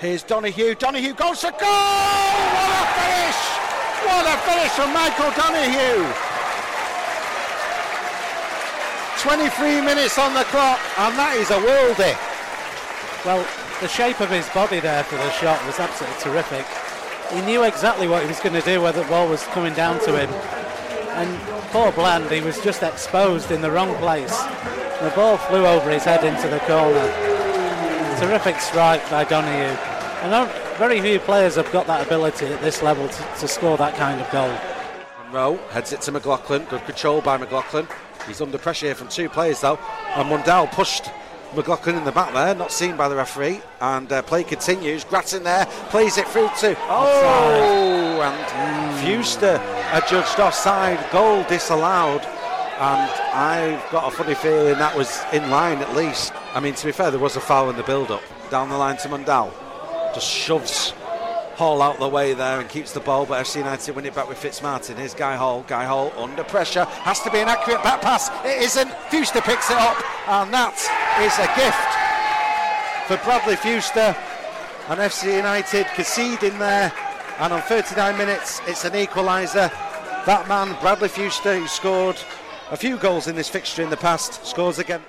[0.00, 0.74] Here's Donahue.
[0.74, 1.60] Donahue goes for goal!
[1.62, 3.40] What a finish!
[4.02, 6.10] What a finish from Michael Donahue!
[9.22, 12.18] 23 minutes on the clock, and that is a worldie.
[13.24, 13.46] Well,
[13.80, 16.66] the shape of his body there for the shot was absolutely terrific.
[17.30, 20.00] He knew exactly what he was going to do where the ball was coming down
[20.00, 20.65] to him.
[21.16, 21.40] And
[21.72, 24.36] poor Bland, he was just exposed in the wrong place.
[25.00, 27.06] The ball flew over his head into the corner.
[28.18, 29.76] Terrific strike by Donahue.
[30.22, 33.94] And very few players have got that ability at this level to, to score that
[33.94, 34.54] kind of goal.
[35.24, 36.64] Munro heads it to McLaughlin.
[36.64, 37.86] Good control by McLaughlin.
[38.26, 39.78] He's under pressure here from two players though.
[40.14, 41.10] And Mundell pushed
[41.54, 43.60] McLaughlin in the back there, not seen by the referee.
[43.80, 45.04] And uh, play continues.
[45.04, 46.76] Grattan there, plays it through to.
[46.88, 48.20] Oh!
[48.22, 49.60] And Fewster
[49.92, 50.98] adjudged offside.
[51.12, 52.22] Goal disallowed.
[52.78, 56.32] And I've got a funny feeling that was in line at least.
[56.54, 58.22] I mean, to be fair, there was a foul in the build up.
[58.50, 59.50] Down the line to Mundell.
[60.14, 60.92] Just shoves
[61.56, 64.28] Hall out the way there and keeps the ball, but FC United win it back
[64.28, 64.96] with Fitzmartin.
[64.96, 65.64] Here's Guy Hall.
[65.66, 66.84] Guy Hall under pressure.
[66.84, 68.28] Has to be an accurate back pass.
[68.44, 68.90] It isn't.
[69.10, 69.96] Fewster picks it up,
[70.28, 70.76] and that
[71.24, 74.14] is a gift for Bradley Fewster.
[74.90, 76.92] And FC United conceding there.
[77.38, 79.70] And on 39 minutes, it's an equaliser.
[80.26, 82.16] That man, Bradley Fewster, who scored
[82.70, 85.00] a few goals in this fixture in the past, scores again.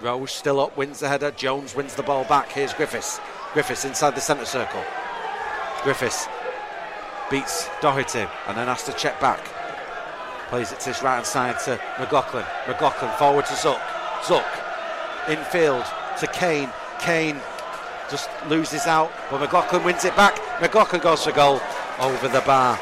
[0.00, 1.30] Rose still up, wins the header.
[1.30, 2.50] Jones wins the ball back.
[2.50, 3.20] Here's Griffiths.
[3.52, 4.82] Griffiths inside the centre circle.
[5.84, 6.28] Griffiths
[7.30, 9.38] beats Doherty and then has to check back.
[10.48, 12.44] Plays it to his right hand side to McLaughlin.
[12.66, 13.80] McLaughlin forward to Zuck.
[14.24, 14.44] Zook
[15.28, 15.84] infield
[16.20, 16.70] to Kane.
[16.98, 17.40] Kane
[18.10, 20.38] just loses out, but McLaughlin wins it back.
[20.60, 21.60] McLaughlin goes for goal
[22.00, 22.78] over the bar.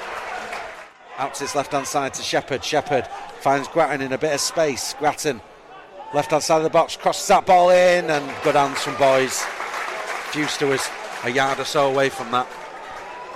[1.19, 2.65] Out to his left hand side to Shepherd.
[2.65, 3.07] Shepherd
[3.41, 4.95] finds Grattan in a bit of space.
[4.99, 5.41] Grattan,
[6.15, 9.45] left hand side of the box, crosses that ball in, and good hands from boys.
[10.31, 10.88] Fewster was
[11.25, 12.47] a yard or so away from that.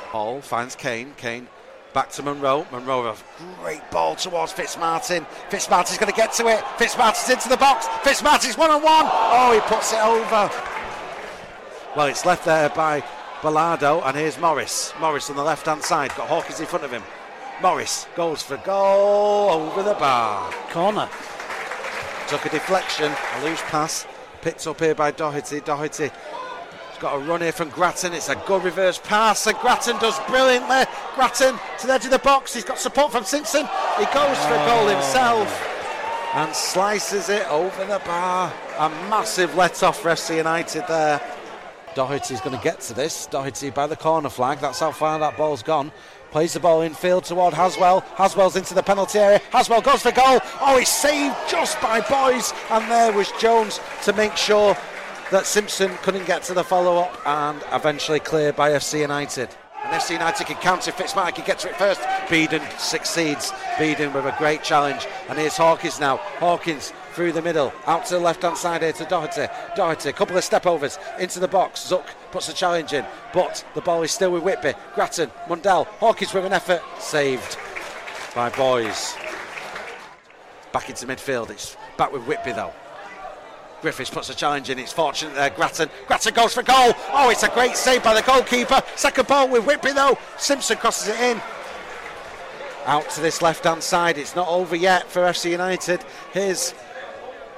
[0.07, 1.15] Hall finds Kane.
[1.17, 1.49] Kane
[1.97, 2.67] back to Munro.
[2.71, 3.17] Munro a
[3.61, 5.27] great ball towards Fitzmartin.
[5.49, 6.61] Fitzmartin's going to get to it.
[6.77, 7.87] Fitzmartin's into the box.
[8.07, 9.07] Fitzmartin's one on one.
[9.09, 10.51] Oh, he puts it over.
[11.97, 13.03] Well, it's left there by
[13.41, 14.93] Ballardo, and here's Morris.
[15.01, 16.15] Morris on the left hand side.
[16.17, 17.03] Got Hawkins in front of him.
[17.63, 20.53] Morris goes for goal over the bar.
[20.71, 21.09] Corner.
[22.29, 24.07] Took a deflection, a loose pass.
[24.43, 25.61] Picked up here by Doherty.
[25.61, 26.11] Doherty
[26.97, 28.15] He's got a run here from Grattan.
[28.15, 30.85] It's a good reverse pass, and Grattan does brilliantly.
[31.15, 32.55] Grattan to the edge of the box.
[32.55, 33.69] He's got support from Simpson.
[33.99, 34.89] He goes for goal oh.
[34.89, 38.51] himself and slices it over the bar.
[38.79, 41.21] A massive let off for FC United there.
[41.95, 43.27] Doherty's going to get to this.
[43.27, 44.61] Doherty by the corner flag.
[44.61, 45.93] That's how far that ball's gone.
[46.31, 48.01] Plays the ball in field toward Haswell.
[48.15, 49.43] Haswell's into the penalty area.
[49.51, 50.41] Haswell goes for goal.
[50.63, 52.55] Oh, he's saved just by Boys.
[52.71, 54.75] And there was Jones to make sure
[55.31, 59.49] that Simpson couldn't get to the follow up and eventually cleared by FC United.
[59.85, 62.01] And FC United can counter Fitzmagic, can get to it first.
[62.29, 63.51] Beeden succeeds.
[63.77, 65.07] Beeden with a great challenge.
[65.29, 66.17] And here's Hawkins now.
[66.17, 69.47] Hawkins through the middle, out to the left hand side here to Doherty.
[69.75, 71.81] Doherty, a couple of step overs into the box.
[71.81, 74.75] Zuck puts the challenge in, but the ball is still with Whitby.
[74.95, 77.57] Grattan, Mundell, Hawkins with an effort, saved
[78.35, 79.17] by Boys.
[80.73, 82.75] Back into midfield, it's back with Whitby though.
[83.87, 84.81] Griffiths puts a challenge in.
[84.81, 85.49] It's fortunate there.
[85.49, 85.89] Grattan.
[86.09, 86.93] Grattan goes for goal.
[87.13, 88.83] Oh, it's a great save by the goalkeeper.
[88.97, 90.19] Second ball with Whitby though.
[90.39, 91.41] Simpson crosses it in.
[92.85, 94.19] Out to this left hand side.
[94.19, 96.05] It's not over yet for FC United.
[96.33, 96.75] Here's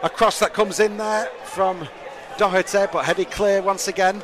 [0.03, 1.89] a cross that comes in there from
[2.37, 4.23] Doherty, but headed clear once again.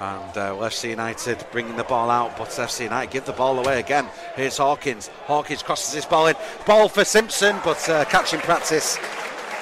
[0.00, 3.60] And uh, well, FC United bringing the ball out, but FC United give the ball
[3.60, 4.08] away again.
[4.34, 5.06] Here's Hawkins.
[5.26, 6.34] Hawkins crosses his ball in.
[6.66, 8.96] Ball for Simpson, but uh, catching practice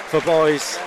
[0.07, 0.79] for boys.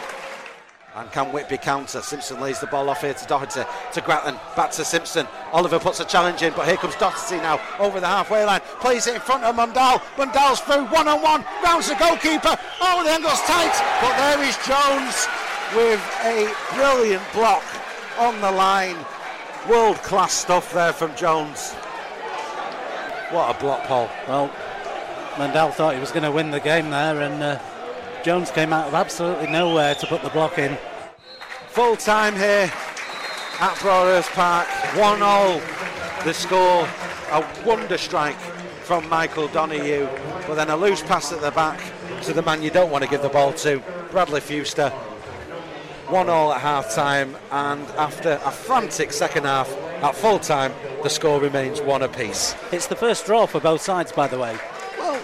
[0.96, 2.00] And can Whitby counter?
[2.00, 3.60] Simpson lays the ball off here to Doherty,
[3.92, 5.26] to Grattan, back to Simpson.
[5.52, 8.62] Oliver puts a challenge in, but here comes Doherty now over the halfway line.
[8.80, 10.00] Plays it in front of Mundell.
[10.16, 12.56] Mundell's through one on one, rounds the goalkeeper.
[12.80, 15.28] Oh, the angle's tight, but there is Jones
[15.76, 17.64] with a brilliant block
[18.18, 18.96] on the line.
[19.68, 21.74] World class stuff there from Jones.
[23.30, 24.08] What a block, Paul.
[24.26, 24.50] Well,
[25.38, 27.58] Mandel thought he was going to win the game there, and uh,
[28.26, 30.76] Jones came out of absolutely nowhere to put the block in.
[31.68, 32.72] Full time here
[33.60, 34.66] at Broadhurst Park.
[34.96, 35.62] 1 0
[36.24, 36.88] the score.
[37.30, 38.34] A wonder strike
[38.82, 40.08] from Michael Donahue,
[40.48, 41.80] but then a loose pass at the back
[42.22, 44.90] to the man you don't want to give the ball to, Bradley Fewster.
[46.08, 50.72] 1 0 at half time, and after a frantic second half at full time,
[51.04, 52.56] the score remains one apiece.
[52.72, 54.58] It's the first draw for both sides, by the way,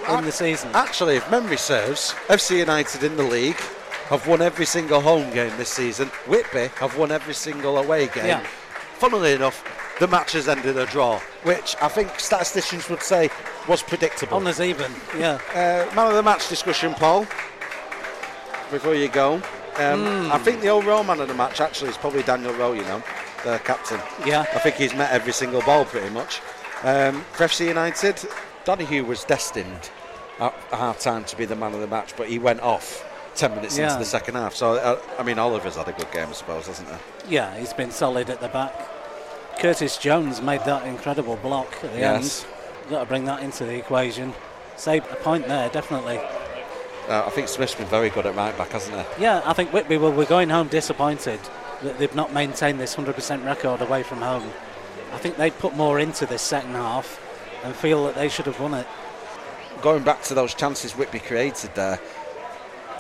[0.08, 0.70] in the season.
[0.74, 3.60] Actually, if memory serves, FC United in the league
[4.08, 6.08] have won every single home game this season.
[6.26, 8.26] Whitby have won every single away game.
[8.26, 8.46] Yeah.
[8.98, 9.64] Funnily enough,
[9.98, 13.30] the match has ended a draw, which I think statisticians would say
[13.68, 14.36] was predictable.
[14.36, 15.38] Honours even, yeah.
[15.50, 17.26] Uh, man of the match discussion, Paul.
[18.70, 19.34] Before you go,
[19.76, 22.72] um, I think the overall man of the match actually is probably Daniel Rowe.
[22.72, 23.02] You know,
[23.44, 24.00] the captain.
[24.26, 24.46] Yeah.
[24.54, 26.40] I think he's met every single ball pretty much.
[26.82, 28.20] Um, for FC United,
[28.64, 29.90] Donahue was destined
[30.40, 33.54] at half time to be the man of the match, but he went off 10
[33.54, 33.86] minutes Yeah.
[33.86, 34.54] into the second half.
[34.54, 37.34] So, uh, I mean, Oliver's had a good game, I suppose, hasn't he?
[37.34, 38.72] Yeah, he's been solid at the back.
[39.58, 42.44] Curtis Jones made that incredible block at the Yes.
[42.44, 42.90] end.
[42.90, 44.34] Got to bring that into the equation.
[44.76, 46.18] Saved a point there, definitely.
[47.08, 49.22] Uh, I think Smith's been very good at right back, hasn't he?
[49.22, 51.40] Yeah, I think Whitby will, we're going home disappointed
[51.82, 54.52] that they've not maintained this 100% record away from home.
[55.12, 57.20] I think they'd put more into this second half
[57.64, 58.86] and feel that they should have won it.
[59.80, 61.98] Going back to those chances Whitby created there,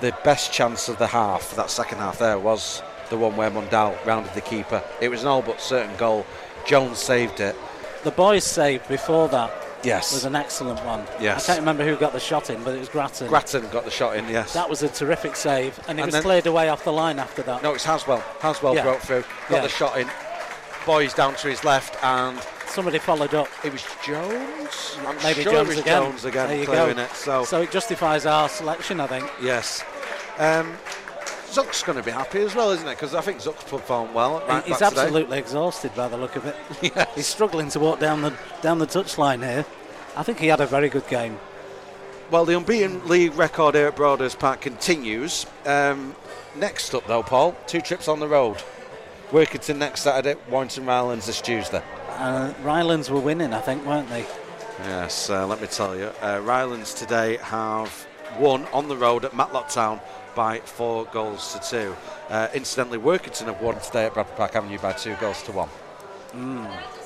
[0.00, 3.94] the best chance of the half, that second half there, was the one where Mundell
[4.04, 4.82] rounded the keeper.
[5.00, 6.26] It was an all but certain goal.
[6.66, 7.54] Jones saved it.
[8.04, 9.52] The boys' save before that
[9.84, 10.12] Yes.
[10.12, 11.04] was an excellent one.
[11.20, 11.44] Yes.
[11.48, 13.28] I can't remember who got the shot in, but it was Grattan.
[13.28, 14.52] Grattan got the shot in, yes.
[14.54, 17.42] that was a terrific save, and it And was cleared away off the line after
[17.42, 17.62] that.
[17.62, 18.22] no, it's Haswell.
[18.40, 18.82] Haswell Yeah.
[18.82, 19.60] broke through, got Yeah.
[19.62, 20.08] the shot in.
[20.86, 22.38] Boys down to his left, and
[22.72, 23.48] Somebody followed up.
[23.64, 24.96] it was Jones.
[25.06, 26.02] I'm Maybe sure Jones it was again.
[26.02, 27.02] Jones again There you clearing go.
[27.02, 27.10] it.
[27.12, 29.30] So, So it justifies our selection, I think.
[29.42, 29.84] yes.
[30.38, 30.74] Um,
[31.50, 32.92] Zuck's going to be happy as well, isn't it?
[32.92, 34.42] Because I think Zuck's performed well.
[34.48, 35.02] Right He's back today.
[35.02, 36.56] absolutely exhausted by the look of it.
[36.82, 37.08] Yes.
[37.14, 38.32] He's struggling to walk down the
[38.62, 39.66] down the touchline here.
[40.16, 41.38] I think he had a very good game.
[42.30, 45.44] Well, the unbeaten league record here at Broadhurst Park continues.
[45.66, 46.16] Um,
[46.56, 48.56] next up, though, Paul, two trips on the road.
[49.30, 51.82] Workington next Saturday, Warrington Rylands this Tuesday.
[52.18, 54.26] Uh, Rylands were winning, I think, weren't they?
[54.80, 56.06] Yes, uh, let me tell you.
[56.20, 58.06] Uh, Rylands today have
[58.38, 60.00] won on the road at Matlock Town
[60.34, 61.96] by four goals to two.
[62.28, 65.68] Uh, incidentally, Workington have won today at Bradford Park Avenue by two goals to one.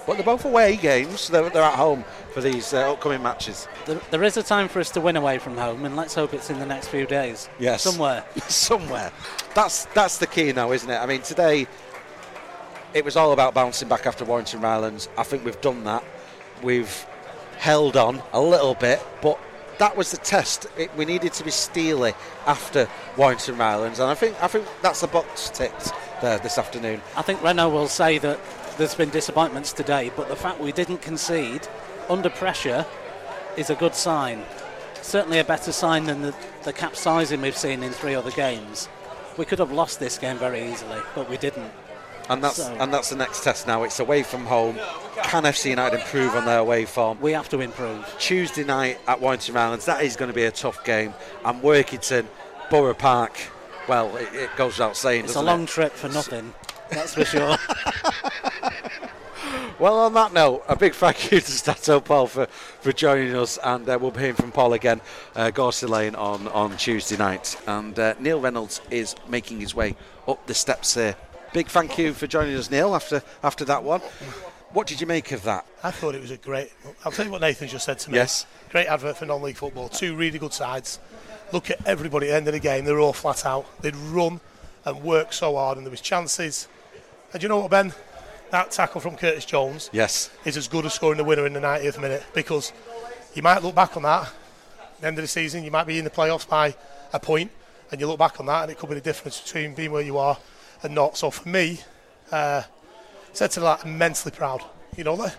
[0.07, 1.29] But they're both away games.
[1.29, 3.67] They're, they're at home for these uh, upcoming matches.
[3.85, 6.33] There, there is a time for us to win away from home, and let's hope
[6.33, 7.49] it's in the next few days.
[7.59, 7.83] Yes.
[7.83, 8.25] Somewhere.
[8.47, 9.11] somewhere.
[9.55, 10.97] That's that's the key now, isn't it?
[10.97, 11.67] I mean, today
[12.97, 15.09] it was all about bouncing back after Warrington Rylands.
[15.19, 16.03] I think we've done that.
[16.63, 17.05] We've
[17.59, 19.39] held on a little bit, but
[19.77, 20.67] that was the test.
[20.79, 22.15] It, we needed to be steely
[22.47, 27.03] after Warrington Rylands, and I think I think that's a box ticked there this afternoon.
[27.15, 28.41] I think Renault will say that
[28.79, 31.69] there's been disappointments today, but the fact we didn't concede
[32.09, 32.87] under pressure
[33.59, 34.43] is a good sign.
[35.03, 38.89] Certainly a better sign than the, the capsizing we've seen in three other games.
[39.37, 41.71] We could have lost this game very easily, but we didn't.
[42.29, 43.83] And that's So- and that's the next test now.
[43.85, 44.79] It's away from home.
[45.23, 47.19] Can FC United improve on their away form?
[47.21, 48.05] We have to improve.
[48.19, 49.85] Tuesday night at Warrington Rylands.
[49.87, 51.15] That is going to be a tough game.
[51.45, 52.27] And Workington,
[52.71, 53.33] Borough Park.
[53.89, 55.25] Well, it, it goes without saying.
[55.25, 55.69] It's a long it?
[55.69, 56.53] trip for nothing,
[56.91, 57.57] that's for sure.
[59.79, 63.59] Well, on that note, a big thank you to Stato Paul for, for joining us,
[63.63, 65.03] and uh, we'll be hearing from Paul again,
[65.35, 67.61] uh, Gorsey Lane on, on Tuesday night.
[67.67, 69.95] And uh, Neil Reynolds is making his way
[70.27, 71.15] up the steps here.
[71.57, 74.03] Big thank you for joining us, Neil, after after that one.
[74.75, 75.65] What did you make of that?
[75.83, 76.71] I thought it was a great.
[77.03, 78.19] I'll tell you what Nathan just said to me.
[78.19, 78.45] Yes.
[78.69, 79.89] Great advert for non-league football.
[79.89, 80.99] Two really good sides.
[81.55, 82.85] Look at everybody at the end of the game.
[82.85, 83.81] They're all flat out.
[83.81, 84.41] They'd run
[84.85, 86.69] and work so hard, and there was chances.
[87.33, 87.95] And you know what, Ben?
[88.51, 90.29] That tackle from Curtis Jones Yes.
[90.45, 92.75] is as good as scoring the winner in the 90th minute because
[93.33, 95.65] you might look back on that at the end of the season.
[95.65, 96.77] You might be in the playoffs by
[97.15, 97.51] a point,
[97.91, 100.03] and you look back on that, and it could be the difference between being where
[100.03, 100.37] you are
[100.83, 101.17] and not.
[101.17, 101.81] So for me,
[102.33, 102.63] uh,
[103.33, 104.63] said to that, immensely proud.
[104.97, 105.37] You know, that-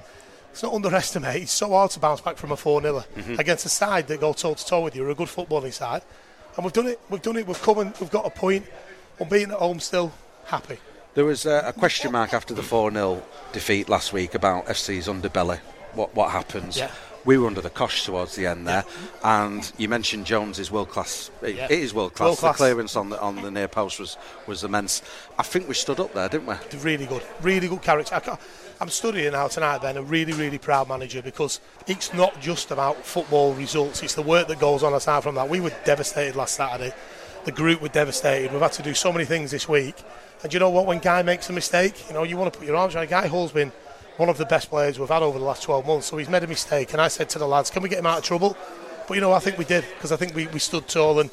[0.52, 1.44] it's not underestimate.
[1.44, 3.04] It's so hard to bounce back from a 4 0
[3.38, 6.02] against a side that go toe to toe with you, or a good footballing side.
[6.56, 7.00] And we've done it.
[7.12, 7.46] We've done it.
[7.46, 8.66] We've come and we've got a point.
[9.20, 10.12] Unbeaten at home, still
[10.46, 10.80] happy.
[11.14, 13.22] There was uh, a question mark after the 4 0
[13.52, 15.60] defeat last week about FC's underbelly.
[15.94, 16.78] What, what happens?
[16.78, 16.90] Yeah.
[17.28, 18.86] We were under the cosh towards the end there,
[19.22, 21.30] and you mentioned Jones is world class.
[21.42, 21.66] It, Yeah.
[21.66, 22.42] it is world class.
[22.42, 24.16] World The clearance on the on the near post was,
[24.48, 25.02] was immense.
[25.38, 26.56] I think we stood up there, didn't we?
[26.80, 28.38] really good, really good character.
[28.80, 33.06] I'm studying now tonight, Ben, a really, really proud manager because it's not just about
[33.06, 35.50] football results, it's the work that goes on aside from that.
[35.50, 36.94] We were devastated last Saturday.
[37.44, 38.54] The group were devastated.
[38.54, 39.96] We've had to do so many things this week.
[40.44, 40.86] And you know what?
[40.86, 43.28] When Guy makes a mistake, you know, you want to put your arms around Guy
[43.28, 43.74] Hall's been
[44.18, 46.08] one of the best players we've had over the last 12 months.
[46.08, 46.92] So he's made a mistake.
[46.94, 48.58] And I said to the lads, can we get him out of trouble?
[49.08, 51.30] But you know, I think we did because I think we, we stood tall and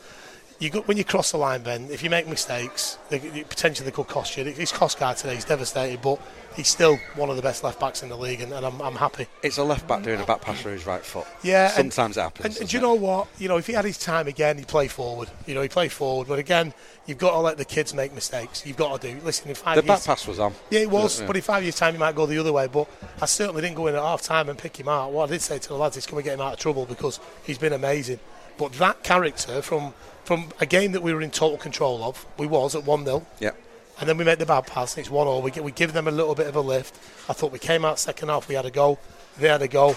[0.60, 4.06] you go, when you cross the line, Ben, if you make mistakes, they, they- could
[4.08, 4.44] cost you.
[4.44, 5.34] He's cost guy today.
[5.34, 6.20] He's devastated, but
[6.56, 8.94] he's still one of the best left backs in the league, and, and I'm, I'm
[8.94, 9.26] happy.
[9.42, 11.26] It's a left back doing a back pass through his right foot.
[11.42, 12.44] Yeah, and- sometimes it happens.
[12.46, 13.28] And, and do you know what?
[13.38, 15.28] You know, if he had his time again, he'd play forward.
[15.46, 16.28] You know, he'd play forward.
[16.28, 16.72] But again,
[17.06, 18.64] you've got to let the kids make mistakes.
[18.66, 19.20] You've got to do.
[19.24, 20.54] Listen, in five the back pass was on.
[20.70, 21.20] yeah, it was.
[21.20, 21.26] Yeah.
[21.26, 22.66] But in five years' time, he might go the other way.
[22.66, 22.88] But
[23.20, 25.12] I certainly didn't go in at half time and pick him out.
[25.12, 26.86] What I did say to the lads is, can we get him out of trouble
[26.86, 28.20] because he's been amazing.
[28.56, 32.46] But that character from from a game that we were in total control of, we
[32.46, 33.50] was at one 0 Yeah.
[34.00, 35.42] And then we make the bad pass, and it's one all.
[35.42, 36.94] We, we give them a little bit of a lift.
[37.28, 38.98] I thought we came out second half, we had a go,
[39.38, 39.90] they had a go.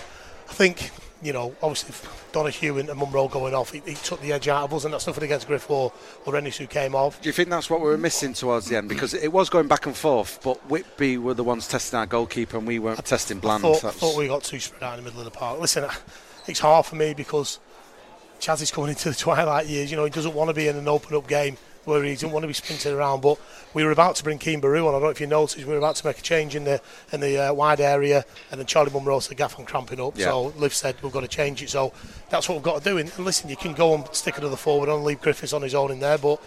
[0.49, 1.93] I think, you know, obviously
[2.31, 5.07] Donahue and Munro going off, he, he took the edge out of us, and that's
[5.07, 5.91] nothing against Griff or,
[6.25, 7.21] or Ennis who came off.
[7.21, 8.87] Do you think that's what we were missing towards the end?
[8.87, 12.57] Because it was going back and forth, but Whitby were the ones testing our goalkeeper,
[12.57, 13.65] and we weren't testing Bland.
[13.65, 15.59] I thought, That's- thought we got too spread out in the middle of the park.
[15.59, 15.85] Listen,
[16.47, 17.59] it's hard for me because
[18.39, 19.89] Chaz is coming into the twilight years.
[19.91, 21.57] You know, he doesn't want to be in an open up game
[21.87, 23.21] where he doesn't want to be sprinting around.
[23.21, 23.39] But
[23.73, 24.89] we were about to bring Keen Baru on.
[24.89, 26.81] I don't know if you noticed, we were about to make a change in the
[27.11, 30.25] in the uh, wide area, and then Charlie Munro said, "Gaff, I'm cramping up." Yeah.
[30.25, 31.93] So Liv said, "We've got to change it." So
[32.29, 32.97] that's what we've got to do.
[32.97, 35.91] And listen, you can go and stick another forward on, leave Griffiths on his own
[35.91, 36.41] in there, but.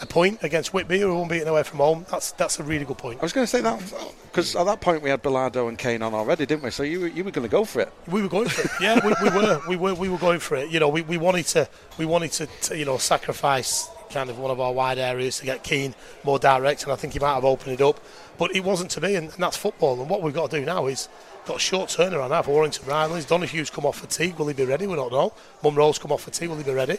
[0.00, 2.06] A point against Whitby, who won't beaten away from home.
[2.08, 3.18] That's that's a really good point.
[3.18, 3.82] I was going to say that
[4.30, 6.70] because at that point we had Bilardo and Kane on already, didn't we?
[6.70, 7.92] So you were, you were going to go for it.
[8.06, 8.70] We were going for it.
[8.80, 9.60] Yeah, we, we were.
[9.68, 9.94] We were.
[9.94, 10.70] We were going for it.
[10.70, 11.68] You know, we, we wanted to.
[11.98, 15.44] We wanted to, to, you know, sacrifice kind of one of our wide areas to
[15.44, 15.94] get Keane
[16.24, 18.00] more direct, and I think he might have opened it up,
[18.38, 20.00] but it wasn't to be, and, and that's football.
[20.00, 21.08] And what we've got to do now is
[21.46, 23.26] got a short turnaround now for Warrington Rylands.
[23.26, 24.38] Donahue's come off fatigue.
[24.38, 24.86] Will he be ready?
[24.86, 25.32] We don't know.
[25.62, 26.48] Munro's come off fatigue.
[26.48, 26.98] Will he be ready?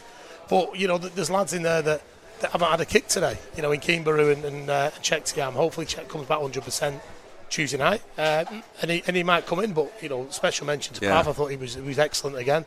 [0.50, 2.02] But you know, there's lads in there that,
[2.42, 3.38] that haven't had a kick today.
[3.56, 5.52] You know, in Keembaru and, and uh.
[5.52, 7.02] Hopefully, Czech comes back 100 percent.
[7.50, 8.46] Tuesday night, uh,
[8.84, 11.16] and, he, and he might come in, but you know, special mention to Yeah.
[11.16, 11.30] Pav.
[11.30, 12.64] I thought he was he was excellent again.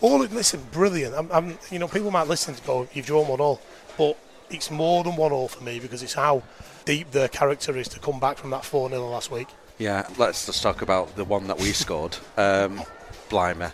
[0.00, 1.14] All listen, brilliant.
[1.14, 3.60] I'm, I'm, you know, people might listen to go, you've drawn one all,
[3.96, 4.16] but
[4.50, 6.42] it's more than one all for me because it's how
[6.84, 9.48] deep the character is to come back from that four 0 last week.
[9.78, 12.16] Yeah, let's just talk about the one that we scored.
[12.36, 12.82] Um,
[13.28, 13.68] Blimey.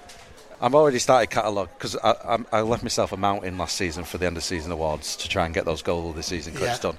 [0.63, 2.11] I've already started catalogue because I,
[2.53, 5.29] I, I left myself a mountain last season for the end of season awards to
[5.29, 6.91] try and get those goal of the season clips Yeah.
[6.93, 6.99] done.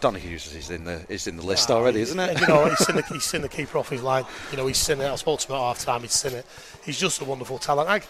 [0.00, 2.40] Donahue's is in the is in the list already, isn't it?
[2.40, 4.24] you know, he's seen, the, he's seen the keeper off his line.
[4.50, 5.10] You know, he's seen it.
[5.10, 6.02] I spoke to him at half time.
[6.02, 6.46] He's seen it.
[6.84, 7.88] He's just a wonderful talent.
[7.88, 8.00] I,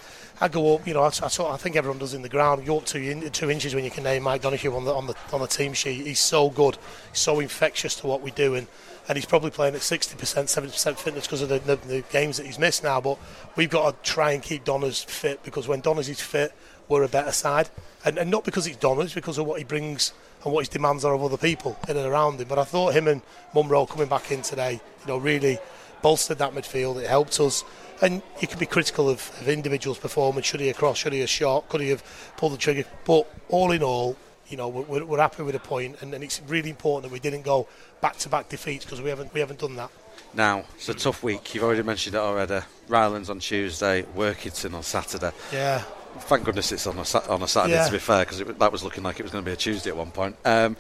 [0.45, 0.87] I go up.
[0.87, 2.63] You know, I, I, I think everyone does in the ground.
[2.63, 5.07] You go up two two inches when you can name Mike Donahue on the on
[5.07, 6.07] the on the team sheet.
[6.07, 6.77] He's so good.
[7.11, 8.67] He's so infectious to what we do, and
[9.09, 12.45] and he's probably playing at 60%, 70% fitness because of the, the, the games that
[12.45, 13.01] he's missed now.
[13.01, 13.19] But
[13.57, 16.53] we've got to try and keep Donners fit because when Donners is fit,
[16.89, 17.71] we're a better side.
[18.05, 20.13] And, and not because it's Donners, because of what he brings
[20.45, 22.49] and what his demands are of other people in and around him.
[22.49, 23.23] But I thought him and
[23.55, 25.59] Munro coming back in today, you know, really
[26.03, 27.03] bolstered that midfield.
[27.03, 27.65] It helped us.
[28.01, 30.47] And you can be critical of, of individuals' performance.
[30.47, 31.01] Should he have crossed?
[31.01, 31.69] Should he have shot?
[31.69, 32.05] Could he have
[32.37, 32.85] pulled the trigger?
[33.05, 34.17] But all in all,
[34.47, 37.21] you know, we're, we're happy with a point, and, and it's really important that we
[37.21, 37.67] didn't go
[38.01, 39.91] back-to-back defeats because we haven't we haven't done that.
[40.33, 41.55] Now, it's a tough week.
[41.55, 42.61] You've already mentioned it already.
[42.89, 45.33] Rylands on Tuesday, Workington on Saturday.
[45.53, 45.83] Yeah,
[46.21, 47.87] Thank goodness it's on a, on a Saturday, Yeah.
[47.87, 49.91] to be fair, because that was looking like it was going to be a Tuesday
[49.91, 50.37] at one point.
[50.45, 50.77] Um,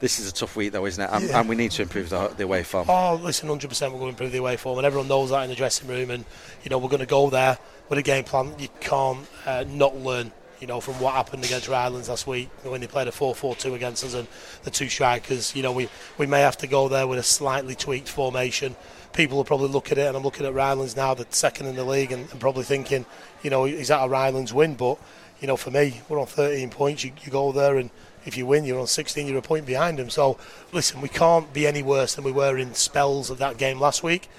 [0.00, 1.08] This is a tough week, though, isn't it?
[1.10, 1.40] And, Yeah.
[1.40, 2.90] and we need to improve the, the away form.
[2.90, 5.48] Oh, listen, 100% we're going to improve the away form, and everyone knows that in
[5.50, 6.10] the dressing room.
[6.10, 6.24] And
[6.62, 7.56] you know, we're going to go there
[7.88, 8.52] with a game plan.
[8.58, 10.32] You can't uh, not learn.
[10.64, 14.02] You know, from what happened against Rylands last week when they played a 4-4-2 against
[14.02, 14.26] us and
[14.62, 15.54] the two strikers.
[15.54, 18.74] You know, we, we may have to go there with a slightly tweaked formation.
[19.12, 21.76] People will probably look at it, and I'm looking at Rylands now, the second in
[21.76, 23.04] the league, and, and probably thinking,
[23.42, 24.74] you know, is that a Rylands win?
[24.74, 24.98] But
[25.38, 27.04] you know, for me, we're on 13 points.
[27.04, 27.90] You, you go there and
[28.24, 30.08] if you win, you're on 16, you're a point behind them.
[30.08, 30.38] So,
[30.72, 34.02] listen, we can't be any worse than we were in spells of that game last
[34.02, 34.30] week.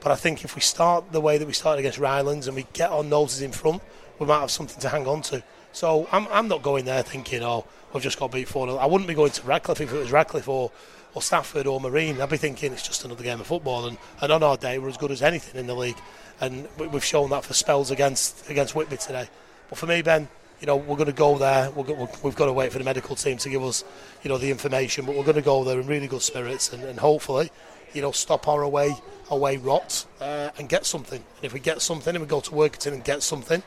[0.00, 2.66] But I think if we start the way that we started against Rylands and we
[2.72, 3.82] get our noses in front,
[4.18, 5.42] we might have something to hang on to.
[5.74, 8.78] So I'm, I'm not going there thinking, oh, we've just got beat 4 0.
[8.78, 10.70] I wouldn't be going to Radcliffe if it was Radcliffe or,
[11.14, 12.20] or Stafford or Marine.
[12.20, 13.86] I'd be thinking it's just another game of football.
[13.86, 15.98] And, and on our day, we're as good as anything in the league.
[16.40, 19.28] And we- we've shown that for spells against against Whitby today.
[19.68, 20.28] But for me, Ben,
[20.60, 21.70] you know, we're going to go there.
[21.72, 23.82] Go, we've got to wait for the medical team to give us,
[24.22, 25.06] you know, the information.
[25.06, 27.50] But we're going to go there in really good spirits and, and hopefully,
[27.92, 28.94] you know, stop our away
[29.28, 31.18] away rot uh, and get something.
[31.36, 33.64] And if we get something and we go to Workington and get something,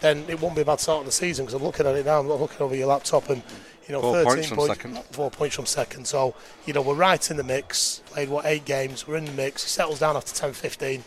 [0.00, 1.44] then it won't be a bad start of the season.
[1.44, 2.20] Because I'm looking at it now.
[2.20, 3.42] I'm looking over your laptop and.
[3.86, 5.04] You know, Four 13 points from second.
[5.12, 6.06] Four points from second.
[6.06, 6.34] So,
[6.66, 8.02] you know, we're right in the mix.
[8.10, 9.08] Played, what, eight games.
[9.08, 9.64] We're in the mix.
[9.64, 11.02] It settles down after 10 15.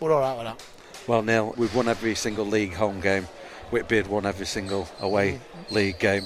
[0.00, 0.64] We're all right with that.
[1.06, 3.24] Well, Neil, we've won every single league home game.
[3.70, 5.74] Whitby had won every single away mm-hmm.
[5.74, 6.24] league game.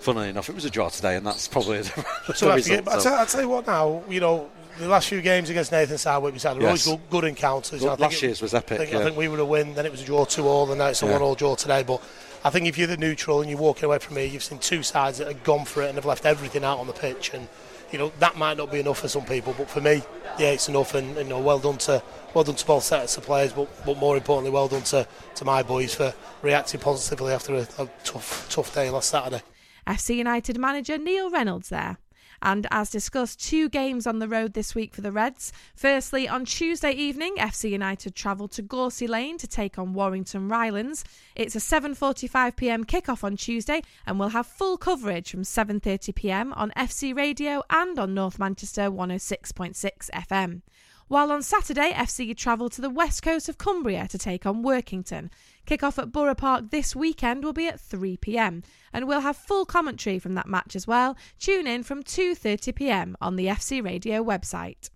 [0.00, 2.84] Funnily enough, it was a draw today, and that's probably the, So the I forget,
[2.84, 2.84] result.
[2.84, 5.50] but I'll, so- tell, I'll tell you what now, you know, the last few games
[5.50, 6.64] against Nathan Southwick, we had Yes.
[6.64, 7.80] always good, good encounters.
[7.82, 8.98] Well, I think last it- year's was epic, I think, yeah.
[9.00, 10.86] I think we were a win, then it was a draw 2 all, and now
[10.88, 11.12] it's a Yeah.
[11.12, 11.82] 1 all draw today.
[11.82, 12.00] But
[12.44, 14.82] I think if you're the neutral and you're walking away from me, you've seen two
[14.82, 17.30] sides that have gone for it and have left everything out on the pitch.
[17.32, 17.48] And,
[17.90, 20.02] you know, that might not be enough for some people, but for me,
[20.38, 20.94] yeah, it's enough.
[20.94, 22.02] And, you know, well done to
[22.34, 25.06] well done to both sets of players, but, but more importantly, well done to,
[25.36, 26.12] to my boys for
[26.42, 29.40] reacting positively after a, a tough, tough day last Saturday.
[29.86, 31.98] FC United manager Neil Reynolds there.
[32.44, 35.50] And as discussed, two games on the road this week for the Reds.
[35.74, 41.04] Firstly, on Tuesday evening, FC United travel to Gorsey Lane to take on Warrington Rylands.
[41.34, 47.16] It's a 7:45pm kickoff on Tuesday, and we'll have full coverage from 7:30pm on FC
[47.16, 50.60] Radio and on North Manchester 106.6 FM.
[51.06, 55.30] While on Saturday, FC travel to the west coast of Cumbria to take on Workington.
[55.66, 60.18] Kick-off at Borough Park this weekend will be at 3pm, and we'll have full commentary
[60.18, 61.14] from that match as well.
[61.38, 64.88] Tune in from 2.30pm on the FC Radio website.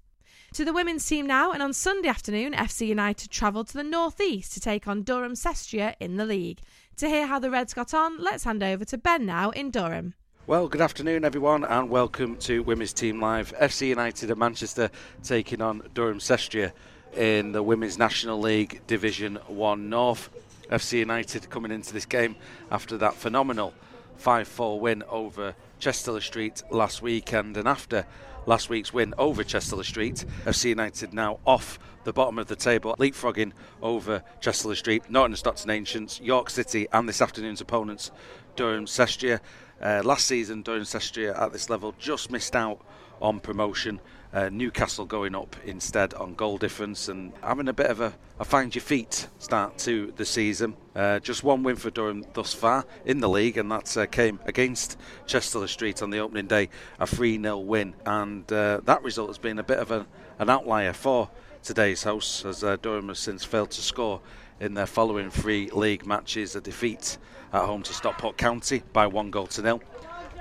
[0.54, 4.54] To the women's team now, and on Sunday afternoon, FC United travel to the northeast
[4.54, 6.60] to take on Durham Cestria in the league.
[6.96, 10.14] To hear how the Reds got on, let's hand over to Ben now in Durham.
[10.48, 13.52] Well, good afternoon, everyone, and welcome to Women's Team Live.
[13.58, 14.90] FC United of Manchester
[15.22, 16.72] taking on Durham Cestria
[17.14, 20.30] in the Women's National League Division 1 North.
[20.70, 22.34] FC United coming into this game
[22.70, 23.74] after that phenomenal
[24.16, 28.06] 5 4 win over Chester Street last weekend, and after
[28.46, 32.96] last week's win over Chester Street, FC United now off the bottom of the table,
[32.98, 38.10] leapfrogging over Chester Street, Norton and Stockton Ancients, York City, and this afternoon's opponents,
[38.56, 39.40] Durham Cestria.
[39.80, 42.80] Uh, last season, Durham Cestria at this level just missed out
[43.20, 44.00] on promotion.
[44.32, 48.44] Uh, Newcastle going up instead on goal difference and having a bit of a, a
[48.44, 50.76] find your feet start to the season.
[50.94, 54.38] Uh, just one win for Durham thus far in the league, and that uh, came
[54.44, 56.68] against Chester Street on the opening day,
[57.00, 57.94] a 3 0 win.
[58.04, 60.06] And uh, that result has been a bit of a,
[60.38, 61.30] an outlier for
[61.62, 64.20] today's hosts, as uh, Durham has since failed to score
[64.60, 67.18] in their following three league matches a defeat
[67.52, 69.82] at home to Stockport County by one goal to nil,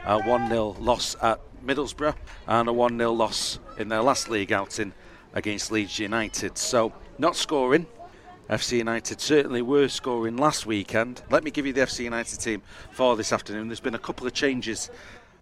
[0.05, 2.15] a 1 0 loss at Middlesbrough,
[2.47, 4.93] and a 1 0 loss in their last league outing
[5.33, 6.57] against Leeds United.
[6.57, 7.85] So, not scoring.
[8.49, 11.21] FC United certainly were scoring last weekend.
[11.29, 12.61] Let me give you the FC United team
[12.91, 13.67] for this afternoon.
[13.67, 14.89] There's been a couple of changes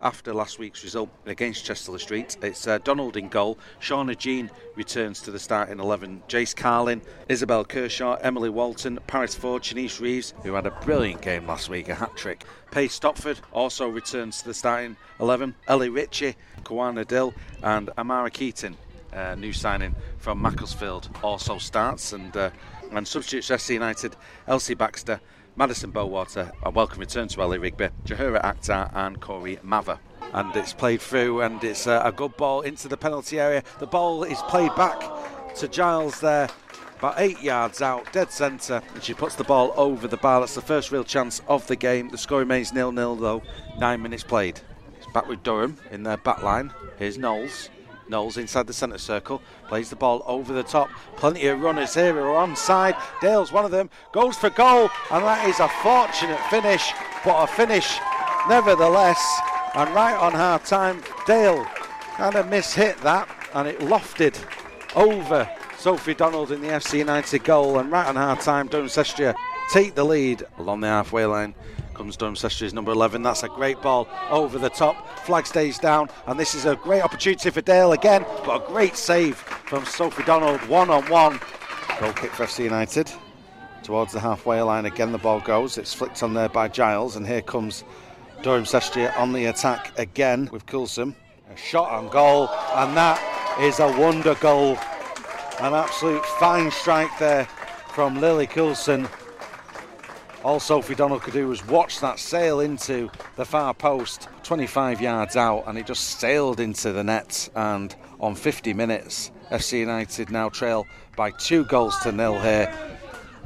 [0.06, 2.38] after last week's result against Chester Street.
[2.44, 3.58] It's uh, Donald in goal.
[3.82, 6.22] Shauna Jean returns to the starting 11.
[6.30, 11.48] Jace Carlin, Isabel Kershaw, Emily Walton, Paris Ford, Shanice Reeves, who had a brilliant game
[11.48, 12.44] last week, a hat trick.
[12.70, 15.56] Paige Stopford also returns to the starting 11.
[15.68, 17.34] Ellie Ritchie, Kawana Dill,
[17.64, 18.78] and Amara Keaton.
[19.12, 22.50] Uh, new signing from Macclesfield also starts and uh,
[22.92, 24.16] and substitutes FC United
[24.48, 25.20] Elsie Baxter
[25.58, 29.98] Madison Bowater, a welcome return to Ellie Rigby, Jahura Akhtar, and Corey Mather.
[30.34, 33.64] And it's played through, and it's uh, a good ball into the penalty area.
[33.80, 35.02] The ball is played back
[35.56, 36.50] to Giles there,
[37.00, 40.42] about eight yards out, dead centre, and she puts the ball over the bar.
[40.42, 42.10] That's the first real chance of the game.
[42.10, 43.42] The score remains nil nil though,
[43.80, 44.60] nine minutes played.
[44.98, 46.74] It's back with Durham in their back line.
[47.00, 47.70] Here's Knowles.
[48.08, 50.90] Knowles inside the centre circle, plays the ball over the top.
[51.18, 53.02] Plenty of runners here who are onside.
[53.22, 56.92] Dale's one of them, goes for goal, and that is a fortunate finish,
[57.24, 58.00] but a finish
[58.48, 59.42] nevertheless
[59.76, 61.66] And right on half time, Dale
[62.16, 64.38] kind of mishit that and it lofted
[64.96, 67.80] over Sophie Donald in the FC United goal.
[67.80, 69.36] And right on half time, Cestria
[69.72, 71.56] take the lead along the halfway line.
[71.96, 73.24] Comes Durham Cestria's number 11.
[73.24, 75.18] That's a great ball over the top.
[75.20, 78.26] Flag stays down, and this is a great opportunity for Dale again.
[78.46, 81.40] But a great save from Sophie Donald, one on one.
[82.00, 83.10] Goal kick for FC United
[83.82, 84.86] towards the halfway line.
[84.86, 85.78] Again, the ball goes.
[85.78, 87.86] It's flicked on there by Giles, and here comes
[88.44, 91.16] Durham Cestria on the attack again with Coulson.
[91.50, 93.22] A shot on goal, and that
[93.62, 94.78] is a wonder goal.
[95.62, 97.46] An absolute fine strike there
[97.94, 99.08] from Lily Coulson.
[100.46, 105.36] All Sophie Donald could do was watch that sail into the far post, 25 yards
[105.36, 107.50] out, and it just sailed into the net.
[107.56, 110.86] And on 50 minutes, FC United now trail
[111.16, 112.72] by two goals to nil here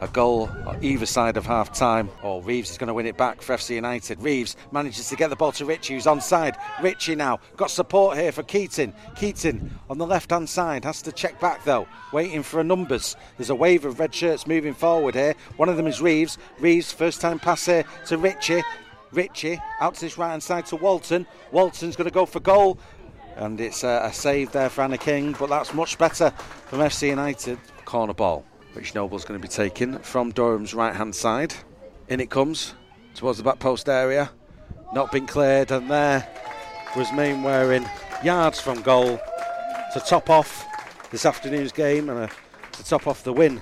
[0.01, 0.49] a goal
[0.81, 2.09] either side of half time.
[2.23, 4.21] Oh, Reeves is going to win it back for FC United.
[4.21, 6.55] Reeves manages to get the ball to Ritchie, who's onside.
[6.81, 8.93] Ritchie now got support here for Keating.
[9.15, 13.15] Keating on the left hand side has to check back though, waiting for a numbers.
[13.37, 15.35] There's a wave of red shirts moving forward here.
[15.57, 16.37] One of them is Reeves.
[16.59, 18.63] Reeves, first time pass here to Ritchie.
[19.11, 21.25] Ritchie out to this right hand side to Walton.
[21.51, 22.77] Walton's going to go for goal.
[23.35, 26.31] And it's a, a save there for Anna King, but that's much better
[26.65, 27.57] from FC United.
[27.85, 31.53] Corner ball which Noble's going to be taking from Durham's right hand side.
[32.07, 32.73] In it comes
[33.15, 34.31] towards the back post area.
[34.93, 36.27] Not been cleared, and there
[36.95, 37.87] was Mainwaring
[38.23, 39.19] yards from goal
[39.93, 40.65] to top off
[41.11, 42.27] this afternoon's game and uh,
[42.71, 43.61] to top off the win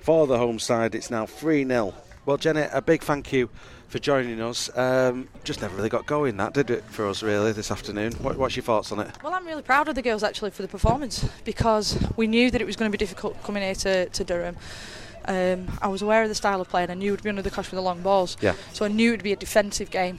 [0.00, 0.94] for the home side.
[0.94, 1.94] It's now 3 0.
[2.26, 3.50] Well, Jenny, a big thank you
[3.90, 4.70] for joining us.
[4.78, 8.12] Um, just never really got going, that did it for us, really, this afternoon.
[8.14, 9.10] What, what's your thoughts on it?
[9.22, 12.60] Well, I'm really proud of the girls actually for the performance because we knew that
[12.60, 14.56] it was going to be difficult coming here to, to Durham.
[15.24, 17.28] Um, I was aware of the style of play and I knew it would be
[17.30, 18.36] under the cosh with the long balls.
[18.40, 18.54] Yeah.
[18.72, 20.18] So I knew it would be a defensive game.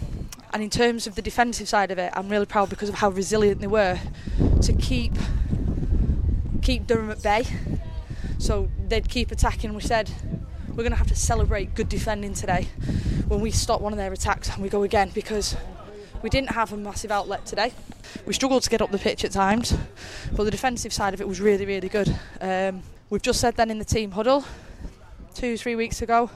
[0.54, 3.10] And in terms of the defensive side of it, I'm really proud because of how
[3.10, 3.98] resilient they were
[4.62, 5.14] to keep
[6.62, 7.46] keep Durham at bay.
[8.38, 9.74] So they'd keep attacking.
[9.74, 10.12] We said
[10.72, 12.68] we're going to have to celebrate good defending today
[13.28, 15.58] when we stop one of their attacks and we go again because
[16.22, 17.74] we didn't have a massive outlet today.
[18.26, 19.78] We struggled to get up the pitch at times,
[20.34, 22.18] but the defensive side of it was really, really good.
[22.40, 24.46] Um, we've just said then in the team huddle
[25.34, 26.30] two, three weeks ago,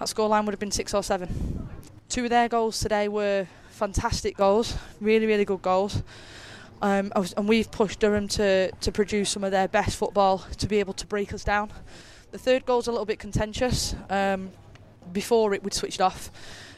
[0.00, 1.68] that scoreline would have been six or seven.
[2.08, 6.02] Two of their goals today were fantastic goals, really, really good goals.
[6.82, 10.80] Um, and we've pushed Durham to, to produce some of their best football to be
[10.80, 11.70] able to break us down.
[12.30, 13.94] The third goal's a little bit contentious.
[14.10, 14.50] Um,
[15.12, 16.30] before it, we'd switched off,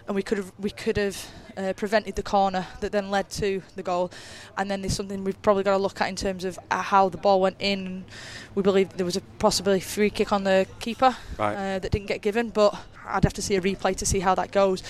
[0.07, 1.27] and we could have we could have
[1.57, 4.13] uh, prevented the corner that then led to the goal.
[4.57, 7.09] And then there's something we've probably got to look at in terms of uh, how
[7.09, 8.05] the ball went in.
[8.55, 11.55] We believe there was a possibly free kick on the keeper right.
[11.55, 14.37] uh, that didn't get given, but I'd have to see a replay to see how
[14.37, 14.85] that goes.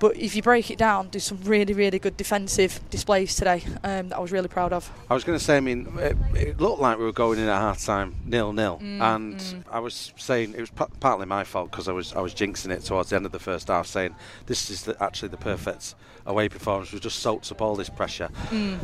[0.00, 4.08] But if you break it down, there's some really, really good defensive displays today um,
[4.08, 4.90] that I was really proud of.
[5.10, 7.46] I was going to say, I mean, it, it, looked like we were going in
[7.46, 9.62] at half time nil nil, mm, and mm.
[9.70, 12.70] I was saying it was p- partly my fault because I was I was jinxing
[12.70, 15.94] it towards the end of the first half, saying this is the, actually the perfect
[16.24, 16.92] away performance.
[16.92, 18.30] We just soaked up all this pressure.
[18.48, 18.78] Mm.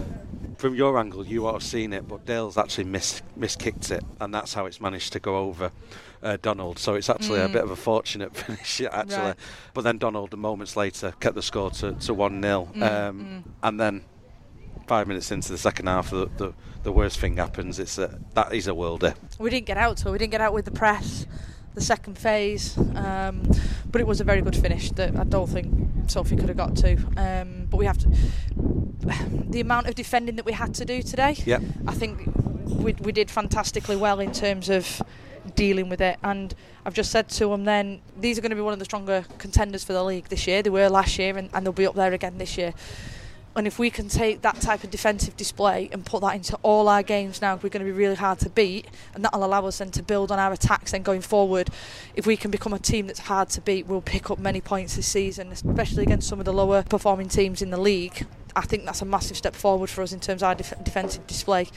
[0.59, 4.05] From your angle, you would have seen it, but Dale's actually miss miss kicked it,
[4.21, 5.73] and that's how it's managed to go over
[6.23, 6.79] uh, Donald.
[6.79, 7.47] So it's actually mm.
[7.47, 9.17] a bit of a fortunate finish, actually.
[9.19, 9.37] Right.
[9.75, 12.69] But then Donald, moments later, kept the score to, to 1 0.
[12.75, 12.83] Mm.
[12.83, 13.51] Um, mm.
[13.63, 14.05] And then
[14.87, 16.53] five minutes into the second half, the, the,
[16.83, 17.79] the worst thing happens.
[17.79, 19.15] It's a, that is a worlder.
[19.39, 21.27] We didn't get out, so we didn't get out with the press.
[21.75, 23.43] The second phase, um,
[23.93, 26.75] but it was a very good finish that I don't think Sophie could have got
[26.77, 26.97] to.
[27.19, 28.09] Um, but we have to,
[29.51, 31.37] the amount of defending that we had to do today.
[31.45, 32.23] Yeah, I think
[32.65, 35.03] we, we did fantastically well in terms of
[35.57, 36.19] dealing with it.
[36.23, 36.55] And
[36.85, 39.25] I've just said to them then, these are going to be one of the stronger
[39.39, 40.63] contenders for the league this year.
[40.63, 42.73] They were last year and, and they'll be up there again this year.
[43.57, 46.91] And if we can take that type of defensive display and put that into all
[46.91, 49.79] our games now, we're going to be really hard to beat, and that'll allow us
[49.79, 50.93] then to build on our attacks.
[50.93, 51.71] Then going forward,
[52.15, 54.97] if we can become a team that's hard to beat, we'll pick up many points
[54.97, 58.27] this season, especially against some of the lower performing teams in the league.
[58.55, 61.27] I think that's a massive step forward for us in terms of our def- defensive
[61.27, 61.69] display,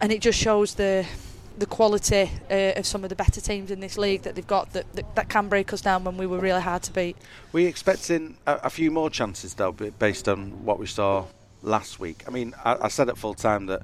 [0.00, 1.04] and it just shows the
[1.58, 4.72] the quality uh, of some of the better teams in this league that they've got
[4.72, 7.16] that, that, that can break us down when we were really hard to beat.
[7.52, 11.24] Were you expecting a, a few more chances though, based on what we saw
[11.62, 12.24] last week?
[12.26, 13.82] I mean, I, I, said at full time that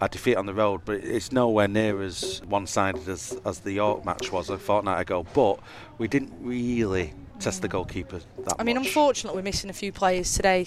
[0.00, 4.04] a defeat on the road, but it's nowhere near as one-sided as, as the York
[4.04, 5.26] match was a fortnight ago.
[5.34, 5.60] But
[5.98, 8.86] we didn't really test the goalkeeper that I mean, much.
[8.86, 10.66] unfortunately, we're missing a few players today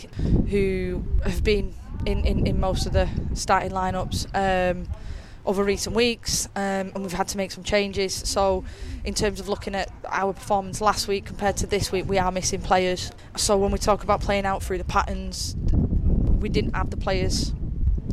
[0.49, 1.73] who have been
[2.05, 4.27] in, in, in most of the starting lineups.
[4.33, 4.87] Um,
[5.47, 8.13] over recent weeks, um, and we've had to make some changes.
[8.13, 8.65] So,
[9.05, 12.31] in terms of looking at our performance last week compared to this week, we are
[12.31, 13.11] missing players.
[13.37, 15.55] So, when we talk about playing out through the patterns,
[16.39, 17.53] we didn't have the players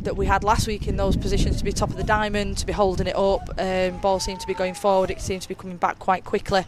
[0.05, 2.65] that we had last week in those positions to be top of the diamond, to
[2.65, 3.49] be holding it up.
[3.59, 5.11] Um, ball seemed to be going forward.
[5.11, 6.65] It seemed to be coming back quite quickly.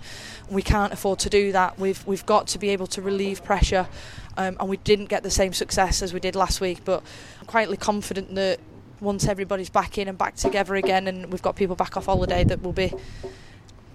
[0.49, 1.79] We can't afford to do that.
[1.79, 3.87] We've we've got to be able to relieve pressure,
[4.35, 6.83] um, and we didn't get the same success as we did last week.
[6.83, 7.03] But
[7.39, 8.59] I'm quietly confident that
[8.99, 12.43] once everybody's back in and back together again, and we've got people back off holiday,
[12.43, 12.93] that will be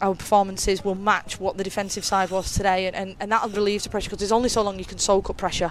[0.00, 3.82] our performances will match what the defensive side was today, and, and, and that'll relieve
[3.84, 5.70] the pressure because there's only so long you can soak up pressure.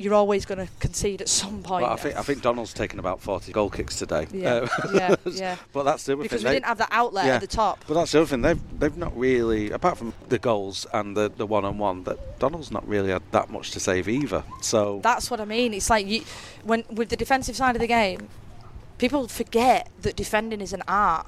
[0.00, 1.82] You're always going to concede at some point.
[1.82, 4.28] Well, I think I think Donald's taken about 40 goal kicks today.
[4.32, 5.56] Yeah, Uh, yeah, yeah.
[5.72, 6.50] But that's the other Because thing.
[6.50, 7.34] we they- didn't have that outlet yeah.
[7.34, 7.84] at the top.
[7.88, 8.42] But that's the other thing.
[8.42, 12.38] They've they've not really, apart from the goals and the the one on one, that
[12.38, 14.44] Donald's not really had that much to save either.
[14.62, 15.74] So That's what I mean.
[15.74, 16.22] It's like you,
[16.62, 18.28] when with the defensive side of the game,
[18.98, 21.26] people forget that defending is an art,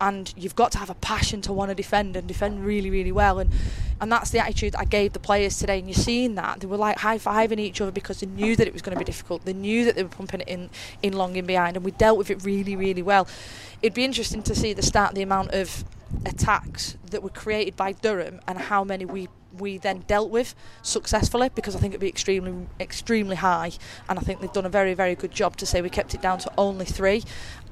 [0.00, 3.12] and you've got to have a passion to want to defend and defend really, really
[3.12, 3.38] well.
[3.38, 3.50] And
[4.00, 5.78] and that's the attitude I gave the players today.
[5.78, 8.66] And you're seeing that they were like high fiving each other because they knew that
[8.66, 9.44] it was going to be difficult.
[9.44, 10.70] They knew that they were pumping it in
[11.02, 13.28] in long in behind, and we dealt with it really, really well.
[13.82, 15.84] It'd be interesting to see the start the amount of
[16.26, 21.50] attacks that were created by Durham and how many we we then dealt with successfully
[21.54, 23.72] because I think it'd be extremely extremely high.
[24.08, 26.22] And I think they've done a very very good job to say we kept it
[26.22, 27.22] down to only three.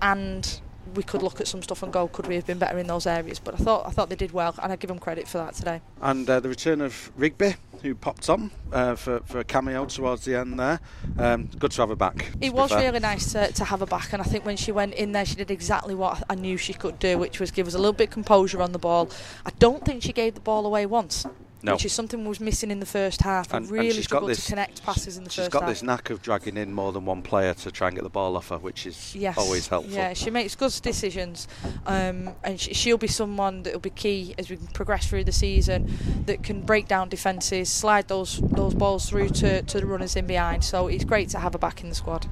[0.01, 0.61] And
[0.95, 3.07] we could look at some stuff and go could we have been better in those
[3.07, 3.39] areas?
[3.39, 5.55] But I thought I thought they did well and I give them credit for that
[5.55, 5.81] today.
[6.01, 10.25] And uh, the return of Rigby, who popped on uh, for for a cameo towards
[10.25, 10.81] the end there.
[11.19, 12.33] Um, good to have her back.
[12.41, 14.95] it was really nice to, to have her back and I think when she went
[14.95, 17.75] in there she did exactly what I knew she could do which was give us
[17.75, 19.11] a little bit of composure on the ball.
[19.47, 21.27] I don't think she gave the ball away once
[21.65, 21.73] No.
[21.75, 23.53] which is something was missing in the first half.
[23.55, 25.51] And- we and really she's got struggled this- to connect passes in the She's first
[25.53, 25.71] got half.
[25.71, 28.37] this knack of dragging in more than one player to try and get the ball
[28.37, 29.39] off her, which is Yes.
[29.39, 29.95] always helpful.
[29.95, 31.47] Yeah, she makes good decisions,
[31.87, 35.33] um, and sh- she'll be someone that will be key as we progress through the
[35.33, 35.97] season.
[36.27, 40.27] That can break down defences, slide those those balls through to, to the runners in
[40.27, 40.65] behind.
[40.65, 42.27] So it's great to have her back in the squad.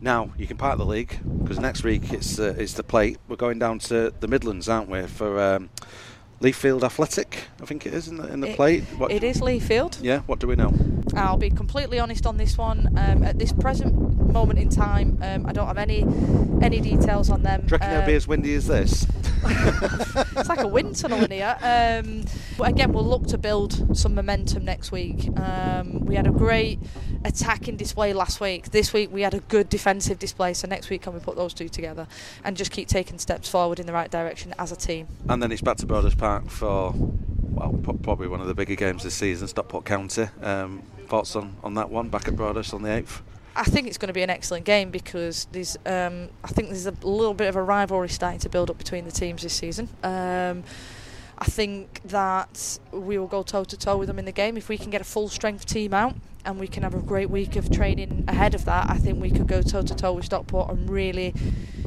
[0.00, 3.18] Now you can part the league because next week it's uh, it's the plate.
[3.28, 5.68] We're going down to the Midlands, aren't we, for um,
[6.40, 7.44] Leafield Athletic?
[7.62, 8.84] I think it is in the in the It- plate.
[8.96, 9.98] What, It is Leafield.
[10.02, 10.20] Yeah.
[10.26, 10.72] What do we know?
[11.14, 12.88] I'll be completely honest on this one.
[12.98, 13.94] Um, at this present
[14.32, 16.04] moment in time, um, I don't have any
[16.62, 17.62] any details on them.
[17.62, 19.06] Do you reckon it'll be Um, as windy as this?
[19.44, 21.56] it's like a wind tunnel in here.
[21.62, 22.24] Um,
[22.58, 25.30] but again, we'll look to build some momentum next week.
[25.38, 26.78] Um, we had a great
[27.24, 28.70] attacking display last week.
[28.70, 30.52] This week we had a good defensive display.
[30.52, 32.06] So next week, can we put those two together
[32.44, 35.08] and just keep taking steps forward in the right direction as a team?
[35.28, 36.92] And then it's back to Broadhurst Park for
[37.50, 39.48] well, probably one of the bigger games this season.
[39.48, 40.28] Stockport County.
[40.42, 42.08] Um, thoughts on, on that one?
[42.08, 43.22] Back at Broadhurst on the eighth.
[43.56, 46.86] I think it's going to be an excellent game because there's, um, I think there's
[46.86, 49.88] a little bit of a rivalry starting to build up between the teams this season.
[50.02, 50.62] Um,
[51.36, 54.68] I think that we will go toe to toe with them in the game if
[54.68, 57.56] we can get a full strength team out and we can have a great week
[57.56, 58.90] of training ahead of that.
[58.90, 61.34] I think we could go toe to toe with Stockport and really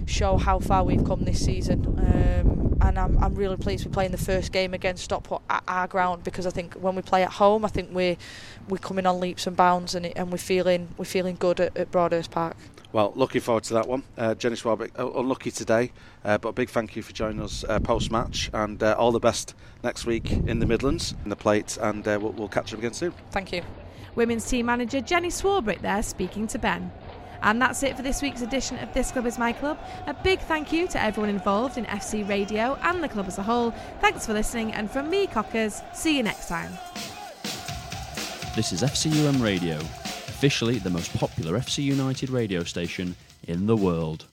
[0.06, 1.86] show how far we've come this season.
[1.98, 5.88] Um, and I'm, I'm really pleased we're playing the first game against Stockport at our
[5.88, 8.18] ground because I think when we play at home, I think we're
[8.68, 11.76] we're coming on leaps and bounds and, it, and we're feeling we're feeling good at,
[11.78, 12.58] at Broadhurst Park.
[12.92, 14.04] Well, looking forward to that one.
[14.18, 15.92] Uh, Jenny Swarbrick, uh, unlucky today,
[16.24, 19.12] uh, but a big thank you for joining us uh, post match and uh, all
[19.12, 22.72] the best next week in the Midlands, in the plate, and uh, we'll, we'll catch
[22.72, 23.12] up again soon.
[23.32, 23.64] Thank you.
[24.16, 26.92] Women's team manager Jenny Swarbrick there speaking to Ben.
[27.42, 29.78] And that's it for this week's edition of This Club is My Club.
[30.08, 33.44] A big thank you to everyone involved in FC Radio and the club as a
[33.44, 33.72] whole.
[34.00, 36.72] Thanks for listening, and from me, Cockers, see you next time.
[38.56, 43.16] This is FCUM Radio, officially the most popular FC United radio station
[43.48, 44.26] in the world.